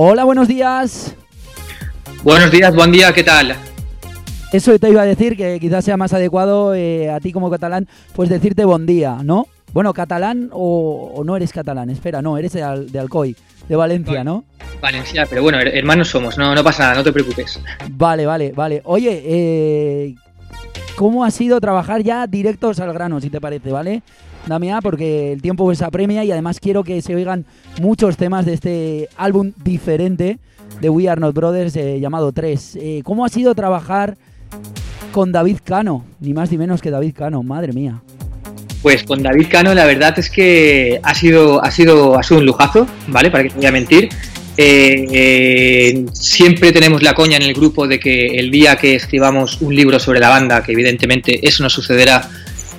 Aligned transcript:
Hola, 0.00 0.22
buenos 0.22 0.46
días. 0.46 1.16
Buenos 2.22 2.52
días, 2.52 2.72
buen 2.72 2.92
día, 2.92 3.12
¿qué 3.12 3.24
tal? 3.24 3.56
Eso 4.52 4.78
te 4.78 4.90
iba 4.90 5.02
a 5.02 5.04
decir, 5.04 5.36
que 5.36 5.58
quizás 5.58 5.84
sea 5.84 5.96
más 5.96 6.12
adecuado 6.12 6.72
eh, 6.72 7.10
a 7.10 7.18
ti 7.18 7.32
como 7.32 7.50
catalán, 7.50 7.88
pues 8.14 8.28
decirte 8.28 8.64
buen 8.64 8.86
día, 8.86 9.18
¿no? 9.24 9.48
Bueno, 9.72 9.92
catalán 9.92 10.50
o, 10.52 11.20
no 11.26 11.36
eres 11.36 11.52
catalán, 11.52 11.90
espera, 11.90 12.22
no, 12.22 12.38
eres 12.38 12.52
de, 12.52 12.86
de 12.88 12.98
Alcoy, 13.00 13.34
de 13.68 13.74
Valencia, 13.74 14.22
¿no? 14.22 14.44
Valencia, 14.80 15.26
pero 15.28 15.42
bueno, 15.42 15.58
hermanos 15.58 16.06
somos, 16.06 16.38
no, 16.38 16.54
no 16.54 16.62
pasa 16.62 16.84
nada, 16.84 16.94
no 16.94 17.02
te 17.02 17.12
preocupes. 17.12 17.60
Vale, 17.90 18.24
vale, 18.24 18.52
vale. 18.52 18.82
Oye, 18.84 19.20
eh, 19.26 20.14
¿cómo 20.94 21.24
ha 21.24 21.32
sido 21.32 21.60
trabajar 21.60 22.04
ya 22.04 22.28
directos 22.28 22.78
al 22.78 22.92
grano, 22.92 23.20
si 23.20 23.30
te 23.30 23.40
parece, 23.40 23.72
¿vale? 23.72 24.02
Damián, 24.48 24.80
porque 24.82 25.32
el 25.32 25.42
tiempo 25.42 25.64
pues 25.64 25.82
apremia 25.82 26.24
y 26.24 26.32
además 26.32 26.60
quiero 26.60 26.82
que 26.84 27.00
se 27.02 27.14
oigan 27.14 27.44
muchos 27.80 28.16
temas 28.16 28.46
de 28.46 28.54
este 28.54 29.08
álbum 29.16 29.52
diferente 29.62 30.38
de 30.80 30.90
We 30.90 31.08
Are 31.08 31.20
Not 31.20 31.34
Brothers 31.34 31.76
eh, 31.76 31.98
llamado 32.00 32.32
3. 32.32 32.78
Eh, 32.80 33.00
¿Cómo 33.04 33.24
ha 33.24 33.28
sido 33.28 33.54
trabajar 33.54 34.16
con 35.12 35.32
David 35.32 35.58
Cano? 35.64 36.04
Ni 36.20 36.34
más 36.34 36.50
ni 36.50 36.58
menos 36.58 36.80
que 36.80 36.90
David 36.90 37.14
Cano, 37.14 37.42
madre 37.42 37.72
mía. 37.72 38.00
Pues 38.82 39.02
con 39.02 39.22
David 39.22 39.46
Cano 39.50 39.74
la 39.74 39.84
verdad 39.84 40.18
es 40.18 40.30
que 40.30 41.00
ha 41.02 41.14
sido, 41.14 41.62
ha 41.62 41.70
sido, 41.70 42.18
ha 42.18 42.22
sido 42.22 42.40
un 42.40 42.46
lujazo, 42.46 42.86
¿vale? 43.08 43.30
Para 43.30 43.44
que 43.44 43.50
te 43.50 43.56
voy 43.56 43.66
a 43.66 43.72
mentir. 43.72 44.08
Eh, 44.60 46.04
siempre 46.12 46.72
tenemos 46.72 47.02
la 47.02 47.14
coña 47.14 47.36
en 47.36 47.44
el 47.44 47.54
grupo 47.54 47.86
de 47.86 48.00
que 48.00 48.26
el 48.26 48.50
día 48.50 48.76
que 48.76 48.96
escribamos 48.96 49.60
un 49.60 49.74
libro 49.74 50.00
sobre 50.00 50.18
la 50.18 50.30
banda, 50.30 50.64
que 50.64 50.72
evidentemente 50.72 51.46
eso 51.46 51.62
no 51.62 51.70
sucederá, 51.70 52.28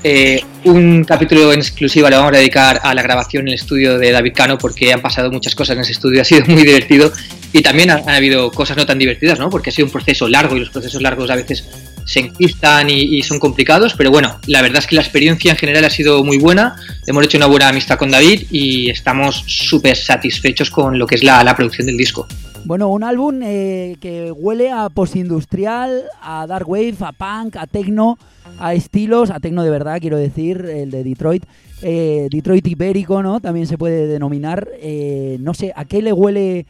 eh, 0.04 0.42
un 0.64 1.04
capítulo 1.04 1.52
en 1.52 1.60
exclusiva 1.60 2.10
le 2.10 2.16
vamos 2.16 2.34
a 2.34 2.38
dedicar 2.38 2.80
a 2.84 2.94
la 2.94 3.02
grabación 3.02 3.44
en 3.44 3.50
el 3.50 3.54
estudio 3.56 3.98
de 3.98 4.12
David 4.12 4.34
Cano 4.34 4.58
porque 4.58 4.94
han 4.94 5.02
pasado 5.02 5.32
muchas 5.32 5.56
cosas 5.56 5.76
en 5.76 5.82
ese 5.82 5.92
estudio, 5.92 6.22
ha 6.22 6.26
sido 6.26 6.46
muy 6.48 6.64
divertido 6.64 7.12
y 7.52 7.62
también 7.62 7.90
han, 7.90 8.08
habido 8.08 8.52
cosas 8.52 8.78
no 8.78 8.86
tan 8.86 9.00
divertidas, 9.00 9.40
¿no? 9.40 9.50
Porque 9.50 9.72
ha 9.72 9.74
sido 9.74 9.88
un 9.88 9.92
proceso 9.92 10.28
largo 10.28 10.56
y 10.56 10.60
los 10.60 10.70
procesos 10.70 11.02
largos 11.02 11.30
a 11.30 11.36
veces 11.36 11.66
se 12.06 12.22
enquistan 12.22 12.90
y, 12.90 13.22
son 13.22 13.40
complicados, 13.40 13.94
pero 13.96 14.10
bueno, 14.10 14.40
la 14.48 14.62
verdad 14.62 14.80
es 14.80 14.88
que 14.88 14.96
la 14.96 15.02
experiencia 15.02 15.52
en 15.52 15.58
general 15.58 15.86
ha 15.86 15.90
sido 15.92 16.24
muy 16.24 16.40
buena, 16.40 16.76
hemos 17.06 17.24
hecho 17.24 17.38
una 17.38 17.46
buena 17.46 17.68
amistad 17.70 18.00
con 18.00 18.10
David 18.10 18.48
y 18.50 18.90
estamos 18.90 19.44
súper 19.46 19.96
satisfechos 19.96 20.72
con 20.72 20.98
lo 20.98 21.06
que 21.06 21.16
es 21.16 21.24
la, 21.24 21.56
producción 21.56 21.86
del 21.86 21.98
disco. 21.98 22.28
Bueno, 22.66 22.90
un 22.90 23.04
álbum 23.04 23.42
eh, 23.42 23.96
que 24.00 24.32
huele 24.32 24.72
a 24.72 24.90
postindustrial, 24.90 26.04
a 26.22 26.46
dark 26.46 26.70
wave, 26.70 26.96
a 27.00 27.12
punk, 27.12 27.56
a 27.56 27.66
techno, 27.66 28.18
a 28.60 28.74
estilos, 28.74 29.32
a 29.32 29.40
techno 29.40 29.64
de 29.64 29.70
verdad, 29.70 30.00
quiero 30.00 30.18
decir, 30.18 30.66
el 30.66 30.92
de 30.92 31.04
Detroit. 31.04 31.46
Eh, 31.82 32.28
Detroit 32.30 32.68
ibérico, 32.68 33.24
¿no? 33.24 33.40
También 33.40 33.66
se 33.66 33.78
puede 33.78 34.08
denominar. 34.08 34.68
Eh, 34.82 35.38
no 35.40 35.54
sé, 35.54 35.74
¿a 35.76 35.86
qué 35.86 36.02
le 36.02 36.14
huele 36.14 36.66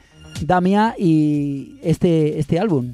Damia 0.45 0.95
y 0.97 1.79
este, 1.81 2.39
este 2.39 2.59
álbum? 2.59 2.93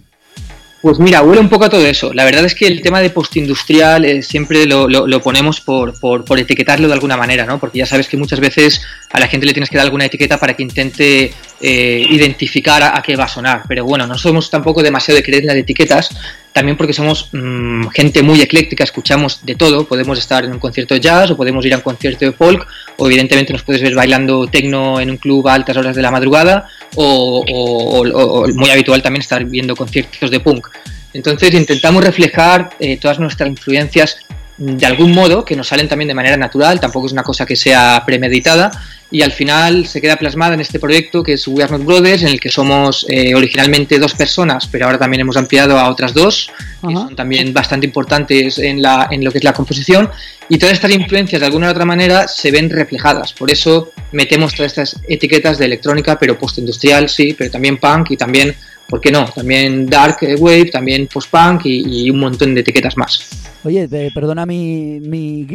Pues 0.85 0.99
mira, 0.99 1.23
huele 1.23 1.41
un 1.41 1.49
poco 1.49 1.65
a 1.65 1.69
todo 1.69 1.83
eso. 1.83 2.13
La 2.13 2.25
verdad 2.25 2.45
es 2.45 2.53
que 2.53 2.67
el 2.67 2.79
tema 2.83 3.01
de 3.01 3.09
postindustrial 3.09 4.05
eh, 4.05 4.21
siempre 4.21 4.67
lo, 4.67 5.19
ponemos 5.19 5.59
por, 5.59 5.95
etiquetarlo 6.37 6.87
de 6.87 6.93
alguna 6.93 7.17
manera, 7.17 7.43
¿no? 7.43 7.59
Porque 7.59 7.79
ya 7.79 7.87
sabes 7.87 8.07
que 8.07 8.17
muchas 8.17 8.39
veces 8.39 8.83
a 9.09 9.19
la 9.19 9.27
gente 9.27 9.47
le 9.47 9.53
tienes 9.53 9.71
que 9.71 9.77
dar 9.77 9.85
alguna 9.85 10.05
etiqueta 10.05 10.37
para 10.37 10.53
que 10.53 10.61
intente 10.61 11.33
eh, 11.59 12.05
identificar 12.07 12.83
a, 12.83 13.01
qué 13.01 13.15
va 13.15 13.23
a 13.23 13.27
sonar. 13.27 13.63
Pero 13.67 13.83
bueno, 13.83 14.05
no 14.05 14.15
somos 14.15 14.51
tampoco 14.51 14.83
demasiado 14.83 15.15
de 15.15 15.23
creer 15.23 15.41
en 15.41 15.47
las 15.47 15.57
etiquetas, 15.57 16.15
también 16.55 16.77
porque 16.77 16.93
somos 16.93 17.27
mm, 17.33 17.87
gente 17.87 18.23
muy 18.23 18.39
ecléctica, 18.39 18.85
escuchamos 18.85 19.45
de 19.45 19.55
todo. 19.55 19.85
Podemos 19.85 20.17
estar 20.17 20.45
en 20.45 20.53
un 20.53 20.59
concierto 20.59 20.93
de 20.93 21.01
jazz 21.01 21.29
o 21.31 21.35
podemos 21.35 21.65
ir 21.65 21.73
a 21.73 21.77
un 21.77 21.83
concierto 21.83 22.23
de 22.23 22.31
folk, 22.31 22.65
o 22.95 23.07
evidentemente 23.07 23.51
nos 23.51 23.61
puedes 23.61 23.81
ver 23.81 23.93
bailando 23.93 24.47
tecno 24.47 25.01
en 25.01 25.09
un 25.09 25.17
club 25.17 25.45
a 25.49 25.53
altas 25.53 25.75
horas 25.75 25.97
de 25.97 26.01
la 26.01 26.11
madrugada, 26.11 26.69
o, 26.95 27.43
o 27.45 28.47
muy 28.53 28.69
habitual 28.69 29.01
también 29.01 29.19
estar 29.19 29.43
viendo 29.43 29.75
conciertos 29.75 30.31
de 30.31 30.39
punk. 30.39 30.69
Entonces 31.11 31.53
intentamos 31.53 32.01
reflejar 32.01 32.69
eh, 32.79 32.95
todas 32.95 33.19
nuestras 33.19 33.49
influencias 33.49 34.19
de 34.57 34.85
algún 34.85 35.11
modo, 35.11 35.43
que 35.43 35.55
nos 35.55 35.67
salen 35.67 35.89
también 35.89 36.07
de 36.07 36.13
manera 36.13 36.37
natural, 36.37 36.79
tampoco 36.79 37.07
es 37.07 37.11
una 37.11 37.23
cosa 37.23 37.45
que 37.45 37.55
sea 37.55 38.03
premeditada, 38.05 38.71
y 39.11 39.21
al 39.21 39.31
final 39.31 39.85
se 39.85 40.01
queda 40.01 40.15
plasmada 40.15 40.53
en 40.53 40.61
este 40.61 40.79
proyecto 40.79 41.21
que 41.23 41.33
es 41.33 41.47
We 41.47 41.63
Are 41.63 41.71
Not 41.71 41.85
Brothers, 41.85 42.23
en 42.23 42.29
el 42.29 42.39
que 42.39 42.49
somos 42.49 43.05
eh, 43.09 43.35
originalmente 43.35 43.99
dos 43.99 44.13
personas, 44.13 44.67
pero 44.67 44.85
ahora 44.85 44.97
también 44.97 45.21
hemos 45.21 45.37
ampliado 45.37 45.77
a 45.77 45.89
otras 45.89 46.13
dos, 46.13 46.49
que 46.87 46.93
son 46.93 47.15
también 47.15 47.53
bastante 47.53 47.85
importantes 47.85 48.57
en, 48.57 48.81
la, 48.81 49.07
en 49.11 49.23
lo 49.23 49.31
que 49.31 49.39
es 49.39 49.43
la 49.43 49.53
composición, 49.53 50.09
y 50.47 50.57
todas 50.57 50.73
estas 50.73 50.91
influencias 50.91 51.41
de 51.41 51.45
alguna 51.47 51.67
u 51.67 51.71
otra 51.71 51.85
manera 51.85 52.27
se 52.27 52.51
ven 52.51 52.69
reflejadas, 52.69 53.33
por 53.33 53.51
eso 53.51 53.91
metemos 54.11 54.53
todas 54.53 54.71
estas 54.71 55.01
etiquetas 55.07 55.57
de 55.57 55.65
electrónica, 55.65 56.17
pero 56.17 56.37
postindustrial, 56.37 57.09
sí, 57.09 57.35
pero 57.37 57.51
también 57.51 57.77
punk 57.77 58.11
y 58.11 58.17
también 58.17 58.55
¿por 58.89 59.01
qué 59.01 59.11
no? 59.11 59.25
También 59.25 59.87
Dark 59.87 60.17
Wave, 60.39 60.71
también 60.71 61.07
post-punk 61.07 61.61
y, 61.65 62.09
un 62.09 62.19
montón 62.19 62.53
de 62.53 62.61
etiquetas 62.61 62.97
más. 62.97 63.29
Oye, 63.63 63.87
perdona 64.13 64.45
mi, 64.45 64.97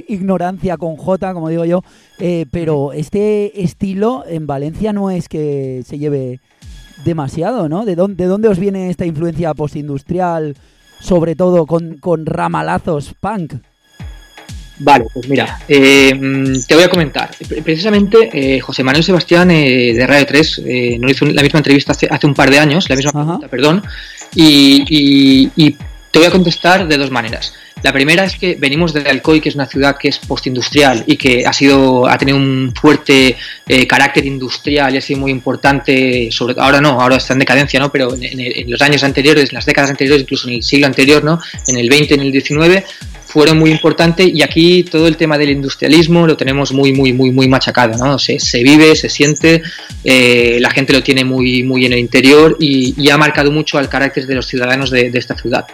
ignorancia 0.08 0.76
con 0.76 0.96
J, 0.96 1.32
como 1.32 1.48
digo 1.48 1.64
yo, 1.64 1.82
eh, 2.18 2.46
pero 2.50 2.92
este 2.92 3.62
estilo 3.62 4.24
en 4.26 4.46
Valencia 4.46 4.92
no 4.92 5.10
es 5.10 5.28
que 5.28 5.82
se 5.86 5.98
lleve 5.98 6.40
demasiado, 7.04 7.68
¿no? 7.68 7.84
¿De 7.84 7.96
dónde, 7.96 8.24
de 8.24 8.28
dónde 8.28 8.48
os 8.48 8.58
viene 8.58 8.90
esta 8.90 9.06
influencia 9.06 9.54
postindustrial, 9.54 10.56
sobre 11.00 11.34
todo 11.34 11.66
con, 11.66 11.98
con 11.98 12.26
ramalazos 12.26 13.14
punk? 13.20 13.54
Vale, 14.82 15.04
pues 15.12 15.28
mira, 15.28 15.58
eh, 15.68 16.18
te 16.66 16.74
voy 16.74 16.84
a 16.84 16.88
comentar. 16.88 17.30
Precisamente 17.62 18.30
eh, 18.32 18.60
José 18.60 18.82
Manuel 18.82 19.04
Sebastián 19.04 19.50
eh, 19.50 19.92
de 19.92 20.06
Radio 20.06 20.24
3 20.24 20.62
nos 20.98 21.12
hizo 21.12 21.26
la 21.26 21.42
misma 21.42 21.58
entrevista 21.58 21.92
hace, 21.92 22.08
hace 22.10 22.26
un 22.26 22.32
par 22.32 22.50
de 22.50 22.58
años, 22.58 22.88
la 22.88 22.96
misma 22.96 23.12
pregunta, 23.12 23.48
perdón, 23.48 23.82
y, 24.34 25.76
te 26.10 26.18
voy 26.18 26.26
a 26.26 26.30
contestar 26.32 26.88
de 26.88 26.96
dos 26.96 27.10
maneras. 27.10 27.54
La 27.84 27.92
primera 27.92 28.24
es 28.24 28.34
que 28.36 28.56
venimos 28.56 28.92
de 28.92 29.08
Alcoy, 29.08 29.40
que 29.40 29.48
es 29.48 29.54
una 29.54 29.66
ciudad 29.66 29.96
que 29.96 30.08
es 30.08 30.18
postindustrial 30.18 31.04
y 31.06 31.16
que 31.16 31.46
ha 31.46 31.52
sido 31.52 32.08
ha 32.08 32.18
tenido 32.18 32.36
un 32.36 32.74
fuerte 32.74 33.36
carácter 33.86 34.26
industrial 34.26 34.94
y 34.94 34.98
ha 34.98 35.00
sido 35.00 35.20
muy 35.20 35.30
importante, 35.30 36.28
sobre 36.32 36.56
ahora 36.58 36.80
no, 36.80 37.00
ahora 37.00 37.16
está 37.16 37.34
en 37.34 37.38
decadencia, 37.38 37.78
¿no? 37.78 37.92
Pero 37.92 38.12
en, 38.14 38.40
en, 38.40 38.70
los 38.70 38.82
años 38.82 39.04
anteriores, 39.04 39.50
en 39.50 39.54
las 39.54 39.66
décadas 39.66 39.90
anteriores, 39.90 40.22
incluso 40.22 40.48
en 40.48 40.54
el 40.54 40.62
siglo 40.64 40.86
anterior, 40.86 41.22
¿no? 41.22 41.38
En 41.68 41.76
el 41.76 41.88
20, 41.88 42.14
en 42.14 42.20
el 42.20 42.32
19, 42.32 42.84
fueron 43.30 43.58
muy 43.58 43.70
importantes 43.70 44.28
y 44.34 44.42
aquí 44.42 44.82
todo 44.82 45.06
el 45.06 45.16
tema 45.16 45.38
del 45.38 45.50
industrialismo 45.50 46.26
lo 46.26 46.36
tenemos 46.36 46.72
muy, 46.72 46.92
muy, 46.92 47.12
muy, 47.12 47.30
muy 47.30 47.46
machacado, 47.46 47.96
¿no? 47.96 48.18
Se, 48.18 48.38
vive, 48.62 48.96
se 48.96 49.08
siente, 49.08 49.62
eh, 50.02 50.58
la 50.60 50.70
gente 50.70 50.92
lo 50.92 51.00
tiene 51.00 51.24
muy, 51.24 51.62
muy 51.62 51.86
en 51.86 51.92
el 51.92 52.00
interior 52.00 52.56
y, 52.58 53.08
ha 53.10 53.18
marcado 53.18 53.50
mucho 53.50 53.76
al 53.78 53.88
carácter 53.88 54.26
de 54.26 54.34
los 54.36 54.46
ciudadanos 54.46 54.90
de, 54.90 55.10
esta 55.14 55.36
ciudad. 55.36 55.66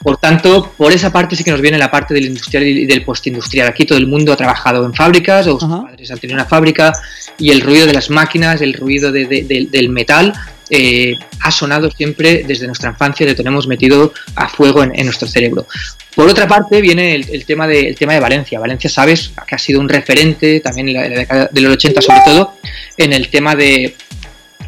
Por 0.00 0.16
tanto, 0.16 0.72
por 0.76 0.92
esa 0.92 1.12
parte 1.12 1.36
sí 1.36 1.44
que 1.44 1.52
nos 1.52 1.60
viene 1.60 1.78
la 1.78 1.90
parte 1.90 2.12
del 2.12 2.26
industrial 2.26 2.64
y 2.66 2.86
del 2.86 3.04
postindustrial. 3.04 3.68
Aquí 3.68 3.84
todo 3.84 3.98
el 3.98 4.08
mundo 4.08 4.32
ha 4.32 4.36
trabajado 4.36 4.84
en 4.84 4.92
fábricas, 4.92 5.46
o 5.46 5.60
sus 5.60 5.68
padres 5.68 6.10
han 6.10 6.18
tenido 6.18 6.36
una 6.36 6.44
fábrica, 6.44 6.92
y 7.38 7.50
el 7.50 7.60
ruido 7.60 7.86
de 7.86 7.92
las 7.92 8.10
máquinas, 8.10 8.60
el 8.62 8.74
ruido 8.74 9.12
del 9.12 9.88
metal, 9.90 10.32
eh, 10.70 11.18
ha 11.40 11.50
sonado 11.50 11.90
siempre 11.90 12.44
desde 12.46 12.66
nuestra 12.66 12.90
infancia, 12.90 13.26
lo 13.26 13.34
tenemos 13.34 13.66
metido 13.66 14.12
a 14.36 14.48
fuego 14.48 14.82
en, 14.82 15.04
nuestro 15.04 15.28
cerebro. 15.28 15.66
Por 16.14 16.28
otra 16.28 16.46
parte, 16.46 16.80
viene 16.80 17.14
el, 17.14 17.44
tema 17.44 17.66
de, 17.66 17.94
tema 17.98 18.14
de 18.14 18.20
Valencia. 18.20 18.60
Valencia, 18.60 18.88
sabes, 18.90 19.32
que 19.46 19.54
ha 19.54 19.58
sido 19.58 19.80
un 19.80 19.88
referente 19.88 20.60
también 20.60 20.88
en 20.88 20.94
la, 20.94 21.08
década 21.08 21.48
de 21.50 21.60
los 21.60 21.72
80, 21.72 22.02
sobre 22.02 22.20
todo, 22.24 22.54
en 22.96 23.12
el 23.12 23.28
tema 23.28 23.54
de, 23.54 23.94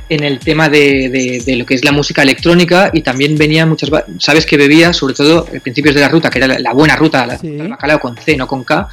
en 0.09 0.23
el 0.23 0.39
tema 0.39 0.69
de, 0.69 1.43
lo 1.59 1.67
que 1.67 1.75
es 1.75 1.85
la 1.85 1.93
música 1.93 2.23
electrónica 2.23 2.91
y 2.93 3.03
también 3.03 3.37
venía 3.37 3.67
muchas 3.67 3.91
sabes 4.19 4.45
que 4.47 4.57
bebía 4.57 4.93
sobre 4.93 5.15
todo 5.15 5.41
a 5.41 5.61
principios 5.61 5.95
de 5.95 6.01
la 6.03 6.09
ruta 6.09 6.31
que 6.31 6.39
era 6.39 6.59
la, 6.59 6.73
buena 6.73 6.97
ruta 6.97 7.27
la, 7.27 7.39
bacalao 7.69 8.01
con 8.01 8.17
C 8.17 8.37
no 8.37 8.47
con 8.47 8.65
K 8.65 8.89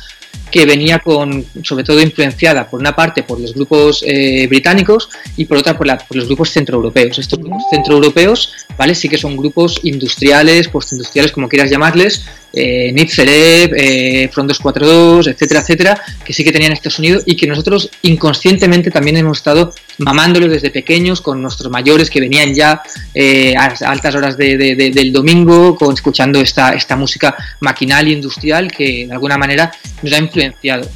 que 0.52 0.66
venía 0.66 1.00
con, 1.00 1.46
sobre 1.64 1.84
todo 1.84 2.02
influenciada 2.02 2.70
por 2.70 2.80
una 2.80 2.96
parte 2.96 3.24
por 3.24 3.40
los 3.40 3.54
grupos 3.54 4.04
eh, 4.06 4.48
británicos 4.48 5.10
y 5.38 5.46
por 5.46 5.58
otra 5.58 5.78
por, 5.78 5.88
los 6.16 6.28
grupos 6.28 6.52
centroeuropeos. 6.52 7.18
Estos 7.18 7.40
grupos 7.40 7.64
centroeuropeos, 7.72 8.54
¿vale? 8.78 8.94
Sí 8.94 9.10
que 9.10 9.18
son 9.18 9.38
grupos 9.38 9.80
industriales, 9.84 10.68
postindustriales, 10.68 11.32
como 11.32 11.48
quieras 11.48 11.72
llamarles, 11.72 12.26
eh, 12.54 12.92
Nipseleb, 12.92 13.74
eh, 13.76 14.30
Front 14.32 14.50
242, 14.50 15.28
etcétera, 15.28 15.62
etcétera, 15.62 16.02
que 16.24 16.34
sí 16.34 16.44
que 16.44 16.52
tenían 16.52 16.74
este 16.74 16.90
sonido 16.90 17.22
y 17.26 17.36
que 17.36 17.48
nosotros 17.48 17.90
inconscientemente 18.02 18.92
también 18.92 19.18
hemos 19.18 19.38
estado 19.38 19.74
mamándolos 20.00 20.52
desde 20.52 20.70
pequeños 20.70 21.22
con 21.22 21.42
nuestros 21.42 21.72
mayores 21.72 22.10
que 22.10 22.20
venían 22.20 22.54
ya 22.54 22.82
eh, 23.14 23.56
a 23.56 23.74
altas 23.86 24.16
horas 24.16 24.38
del 24.38 25.14
domingo 25.14 25.76
con, 25.76 25.94
escuchando 25.94 26.42
esta, 26.42 26.74
esta 26.74 26.96
música 26.96 27.36
maquinal 27.62 28.08
e 28.08 28.12
industrial 28.12 28.72
que 28.72 29.08
de 29.08 29.14
alguna 29.14 29.38
manera 29.38 29.72
nos 30.02 30.12
ha 30.14 30.18
influenciado. 30.18 30.41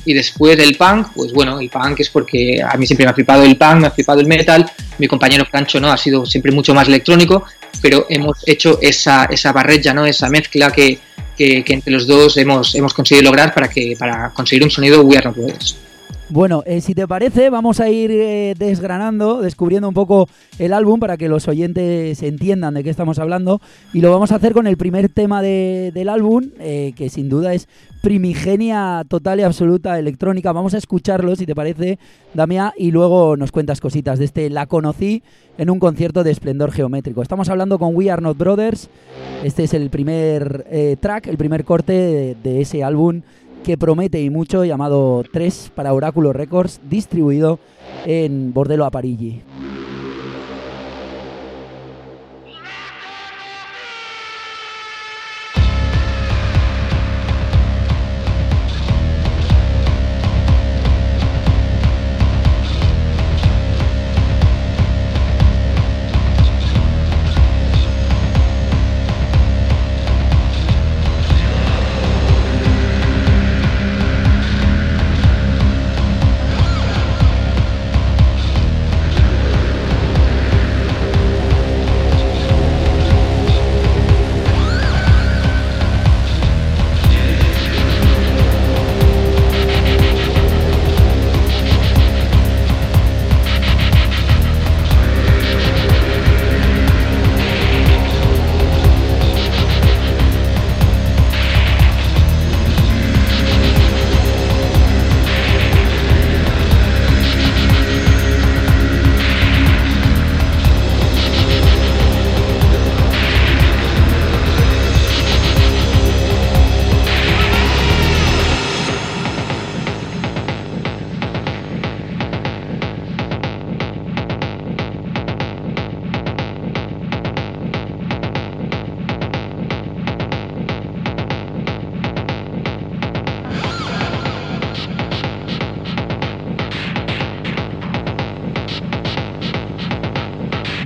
Y 0.05 0.13
después 0.13 0.57
del 0.57 0.75
punk, 0.75 1.09
pues 1.15 1.31
bueno, 1.33 1.59
el 1.59 1.69
punk 1.69 1.99
es 1.99 2.09
porque 2.09 2.61
a 2.61 2.75
mí 2.77 2.85
siempre 2.85 3.05
me 3.05 3.11
ha 3.11 3.13
flipado 3.13 3.43
el 3.43 3.57
punk, 3.57 3.75
me 3.75 3.87
ha 3.87 3.91
flipado 3.91 4.19
el 4.19 4.27
metal, 4.27 4.69
mi 4.97 5.07
compañero 5.07 5.45
Francho 5.45 5.79
no 5.79 5.91
ha 5.91 5.97
sido 5.97 6.25
siempre 6.25 6.51
mucho 6.51 6.73
más 6.73 6.87
electrónico, 6.87 7.45
pero 7.81 8.05
hemos 8.09 8.47
hecho 8.47 8.79
esa, 8.81 9.25
esa 9.25 9.51
barrella, 9.51 9.93
¿no? 9.93 10.05
esa 10.05 10.29
mezcla 10.29 10.71
que 10.71 10.99
que, 11.35 11.63
entre 11.67 11.91
los 11.91 12.07
dos 12.07 12.37
hemos, 12.37 12.73
hemos 12.75 12.93
conseguido 12.93 13.23
lograr 13.25 13.53
para, 13.53 13.69
que, 13.69 13.95
para 13.97 14.29
conseguir 14.31 14.63
un 14.63 14.71
sonido 14.71 15.01
We 15.01 15.17
Are 15.17 15.25
Not 15.25 15.35
Bueno, 16.29 16.63
eh, 16.65 16.81
si 16.81 16.95
te 16.95 17.07
parece, 17.07 17.51
vamos 17.51 17.79
a 17.79 17.87
ir 17.89 18.09
eh, 18.09 18.55
desgranando, 18.57 19.41
descubriendo 19.41 19.87
un 19.87 19.93
poco 19.93 20.27
el 20.57 20.73
álbum 20.73 20.99
para 20.99 21.17
que 21.17 21.29
los 21.29 21.47
oyentes 21.47 22.23
entiendan 22.23 22.73
de 22.73 22.83
qué 22.83 22.89
estamos 22.89 23.19
hablando. 23.19 23.61
Y 23.93 24.01
lo 24.01 24.09
vamos 24.09 24.31
a 24.31 24.37
hacer 24.37 24.53
con 24.53 24.65
el 24.65 24.75
primer 24.75 25.07
tema 25.07 25.43
del 25.43 26.09
álbum, 26.09 26.49
eh, 26.59 26.93
que 26.95 27.09
sin 27.09 27.29
duda 27.29 27.53
es 27.53 27.67
primigenia 28.01 29.03
total 29.07 29.39
y 29.39 29.43
absoluta 29.43 29.99
electrónica. 29.99 30.51
Vamos 30.51 30.73
a 30.73 30.79
escucharlo, 30.79 31.35
si 31.35 31.45
te 31.45 31.53
parece, 31.53 31.99
Damia, 32.33 32.73
y 32.75 32.89
luego 32.89 33.37
nos 33.37 33.51
cuentas 33.51 33.79
cositas 33.79 34.17
de 34.17 34.25
este. 34.25 34.49
La 34.49 34.65
conocí 34.65 35.21
en 35.59 35.69
un 35.69 35.77
concierto 35.77 36.23
de 36.23 36.31
esplendor 36.31 36.71
geométrico. 36.71 37.21
Estamos 37.21 37.49
hablando 37.49 37.77
con 37.77 37.95
We 37.95 38.09
Are 38.09 38.21
Not 38.21 38.37
Brothers. 38.37 38.89
Este 39.43 39.65
es 39.65 39.75
el 39.75 39.91
primer 39.91 40.65
track, 40.99 41.27
el 41.27 41.37
primer 41.37 41.65
corte 41.65 42.35
de 42.41 42.61
ese 42.61 42.83
álbum 42.83 43.21
que 43.65 43.77
promete 43.77 44.21
y 44.21 44.29
mucho, 44.29 44.63
llamado 44.63 45.23
3 45.33 45.71
para 45.73 45.91
Oráculo 45.91 46.33
Records, 46.33 46.79
distribuido 46.87 47.59
en 48.05 48.53
Bordelo 48.53 48.85
a 48.85 48.91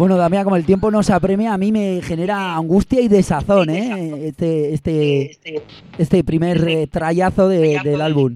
Bueno, 0.09 0.23
Damián, 0.23 0.43
como 0.43 0.55
el 0.55 0.65
tiempo 0.65 0.89
nos 0.89 1.11
apremia, 1.11 1.53
a 1.53 1.57
mí 1.59 1.71
me 1.71 2.01
genera 2.01 2.55
angustia 2.55 2.99
y 2.99 3.07
desazón, 3.07 3.69
¿eh? 3.69 4.29
Este, 4.29 4.73
este, 4.73 5.37
este 5.99 6.23
primer 6.23 6.67
eh, 6.67 6.87
trayazo 6.87 7.47
del 7.47 8.01
álbum. 8.01 8.35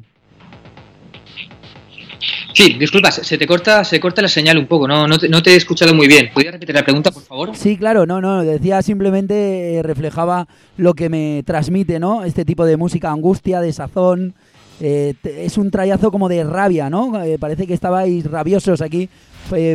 Sí, 2.53 2.73
disculpa, 2.73 3.09
se 3.09 3.39
te 3.39 3.47
corta, 3.47 3.83
se 3.83 3.99
corta 3.99 4.21
la 4.21 4.27
señal 4.27 4.59
un 4.59 4.67
poco, 4.67 4.87
no, 4.87 5.07
no, 5.07 5.17
te, 5.17 5.49
he 5.49 5.55
escuchado 5.55 5.95
muy 5.95 6.07
bien. 6.07 6.29
¿Podrías 6.31 6.53
repetir 6.53 6.75
la 6.75 6.83
pregunta, 6.83 7.09
por 7.09 7.23
favor? 7.23 7.55
Sí, 7.55 7.75
claro, 7.75 8.05
no, 8.05 8.21
no, 8.21 8.43
decía 8.43 8.83
simplemente 8.83 9.77
eh, 9.77 9.81
reflejaba 9.81 10.47
lo 10.77 10.93
que 10.93 11.09
me 11.09 11.41
transmite, 11.43 11.99
¿no? 11.99 12.23
Este 12.23 12.45
tipo 12.45 12.65
de 12.65 12.77
música, 12.77 13.09
angustia, 13.09 13.61
desazón. 13.61 14.35
Eh, 14.79 15.15
es 15.23 15.57
un 15.57 15.71
trayazo 15.71 16.11
como 16.11 16.29
de 16.29 16.43
rabia, 16.43 16.91
¿no? 16.91 17.13
parece 17.39 17.65
que 17.65 17.73
estabais 17.73 18.29
rabiosos 18.29 18.81
aquí 18.81 19.07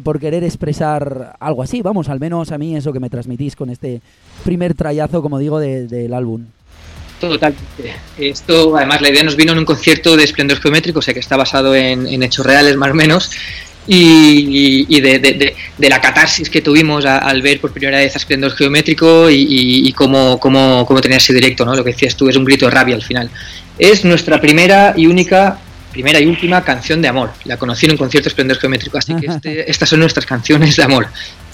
por 0.03 0.21
querer 0.21 0.45
expresar 0.45 1.37
algo 1.41 1.63
así, 1.63 1.83
vamos, 1.83 2.09
al 2.09 2.21
menos 2.21 2.51
a 2.53 2.59
mí 2.59 2.77
eso 2.77 2.93
que 2.93 3.01
me 3.01 3.11
transmitís 3.11 3.57
con 3.57 3.71
este 3.71 4.01
primer 4.45 4.75
trayazo, 4.75 5.23
como 5.23 5.39
digo, 5.39 5.61
del 5.61 6.15
álbum. 6.15 6.45
Totalmente. 7.21 7.97
Esto, 8.17 8.77
además, 8.77 9.01
la 9.01 9.11
idea 9.11 9.25
nos 9.25 9.37
vino 9.37 9.53
en 9.53 9.59
un 9.59 9.65
concierto 9.65 10.17
de 10.17 10.25
esplendor 10.25 10.61
geométrico, 10.61 11.01
o 11.01 11.03
sea 11.03 11.15
que 11.15 11.21
está 11.21 11.37
basado 11.37 11.75
en, 11.75 12.23
hechos 12.23 12.47
reales 12.47 12.77
más 12.77 12.91
o 12.91 12.95
menos, 12.95 13.31
y, 13.87 15.01
de, 15.01 15.55
la 15.79 16.01
catarsis 16.01 16.49
que 16.49 16.61
tuvimos 16.61 17.05
al 17.07 17.43
ver 17.43 17.61
por 17.61 17.73
primera 17.73 17.99
vez 17.99 18.15
a 18.15 18.19
esplendor 18.19 18.53
geométrico 18.53 19.29
y, 19.31 19.93
cómo, 19.97 20.39
cómo, 20.39 20.85
cómo 20.87 21.01
tenía 21.01 21.17
ese 21.17 21.33
directo, 21.33 21.65
¿no? 21.65 21.75
Lo 21.75 21.83
que 21.83 21.91
decías 21.91 22.15
tú 22.15 22.29
es 22.29 22.37
un 22.37 22.45
grito 22.45 22.67
de 22.67 22.71
rabia 22.71 22.95
al 22.95 23.03
final. 23.03 23.31
Es 23.79 24.05
nuestra 24.05 24.41
primera 24.41 24.95
y 24.97 25.07
única 25.07 25.59
primera 25.91 26.21
y 26.21 26.27
última 26.27 26.63
canción 26.63 27.01
de 27.03 27.09
amor. 27.09 27.31
La 27.45 27.57
conocí 27.57 27.87
en 27.87 27.93
un 27.93 27.99
concierto 27.99 28.29
Esplendor 28.29 28.59
Geométrico, 28.59 28.99
así 28.99 29.15
que 29.17 29.27
este, 29.27 29.71
estas 29.71 29.89
son 29.89 30.01
nuestras 30.01 30.27
canciones 30.27 30.77
de 30.77 30.83
amor. 30.83 31.09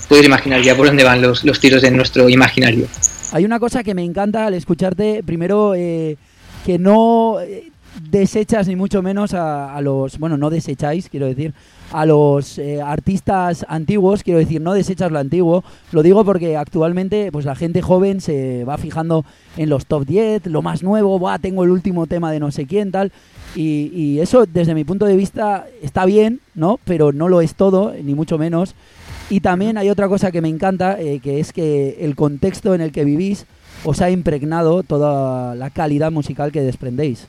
Puedes 0.09 0.27
imaginar 0.27 0.63
ya 0.63 0.77
por 0.77 0.87
dónde 0.87 1.05
van 1.05 1.23
los, 1.23 1.45
los 1.45 1.59
tiros 1.61 1.83
de 1.83 1.91
nuestro 1.91 2.29
imaginario. 2.29 2.87
Hay 3.33 3.45
una 3.45 3.59
cosa 3.59 3.83
que 3.83 3.95
me 3.95 4.05
encanta 4.05 4.47
al 4.47 4.55
escucharte, 4.55 5.23
primero, 5.25 5.75
eh, 5.75 6.17
que 6.65 6.79
no 6.79 7.41
eh, 7.41 7.71
desechas 8.11 8.69
ni 8.69 8.77
mucho 8.77 9.03
menos 9.03 9.35
a, 9.35 9.81
los, 9.81 10.19
bueno, 10.19 10.37
no 10.37 10.51
desecháis, 10.51 11.09
quiero 11.09 11.27
decir, 11.27 11.55
a 11.93 12.07
los 12.07 12.59
eh, 12.59 12.81
artistas 12.81 13.65
antiguos, 13.69 14.23
quiero 14.23 14.39
decir, 14.39 14.61
no 14.61 14.73
desechas 14.73 15.13
lo 15.13 15.19
antiguo, 15.19 15.65
lo 15.93 16.03
digo 16.03 16.25
porque 16.25 16.57
actualmente 16.57 17.31
pues 17.31 17.45
la 17.45 17.55
gente 17.55 17.83
joven 17.83 18.21
se 18.21 18.65
va 18.65 18.79
fijando 18.79 19.25
en 19.57 19.69
los 19.69 19.87
top 19.87 20.05
10, 20.07 20.47
lo 20.47 20.63
más 20.63 20.83
nuevo, 20.83 21.19
Buah, 21.19 21.39
tengo 21.39 21.65
el 21.65 21.71
último 21.71 22.07
tema 22.07 22.33
de 22.33 22.41
no 22.41 22.51
sé 22.51 22.67
quién, 22.67 22.91
tal, 22.91 23.13
y, 23.57 24.19
eso, 24.19 24.47
desde 24.47 24.75
mi 24.75 24.85
punto 24.85 25.07
de 25.07 25.17
vista, 25.17 25.67
está 25.83 26.05
bien, 26.05 26.41
¿no? 26.55 26.81
Pero 26.85 27.13
no 27.13 27.29
lo 27.29 27.41
es 27.41 27.55
todo, 27.55 27.95
ni 28.03 28.15
mucho 28.15 28.39
menos. 28.39 28.75
Y 29.31 29.41
también 29.41 29.79
hay 29.79 29.91
otra 29.91 30.09
cosa 30.09 30.33
que 30.33 30.41
me 30.41 30.49
encanta, 30.49 31.01
eh, 31.01 31.21
que 31.21 31.41
es 31.41 31.53
que 31.53 31.99
el 32.01 32.17
contexto 32.17 32.75
en 32.75 32.81
el 32.81 32.93
que 32.93 33.05
vivís 33.05 33.47
os 33.85 34.01
ha 34.01 34.11
impregnado 34.11 34.83
toda 34.83 35.55
la 35.55 35.71
calidad 35.71 36.11
musical 36.11 36.53
que 36.53 36.63
desprendéis. 36.63 37.29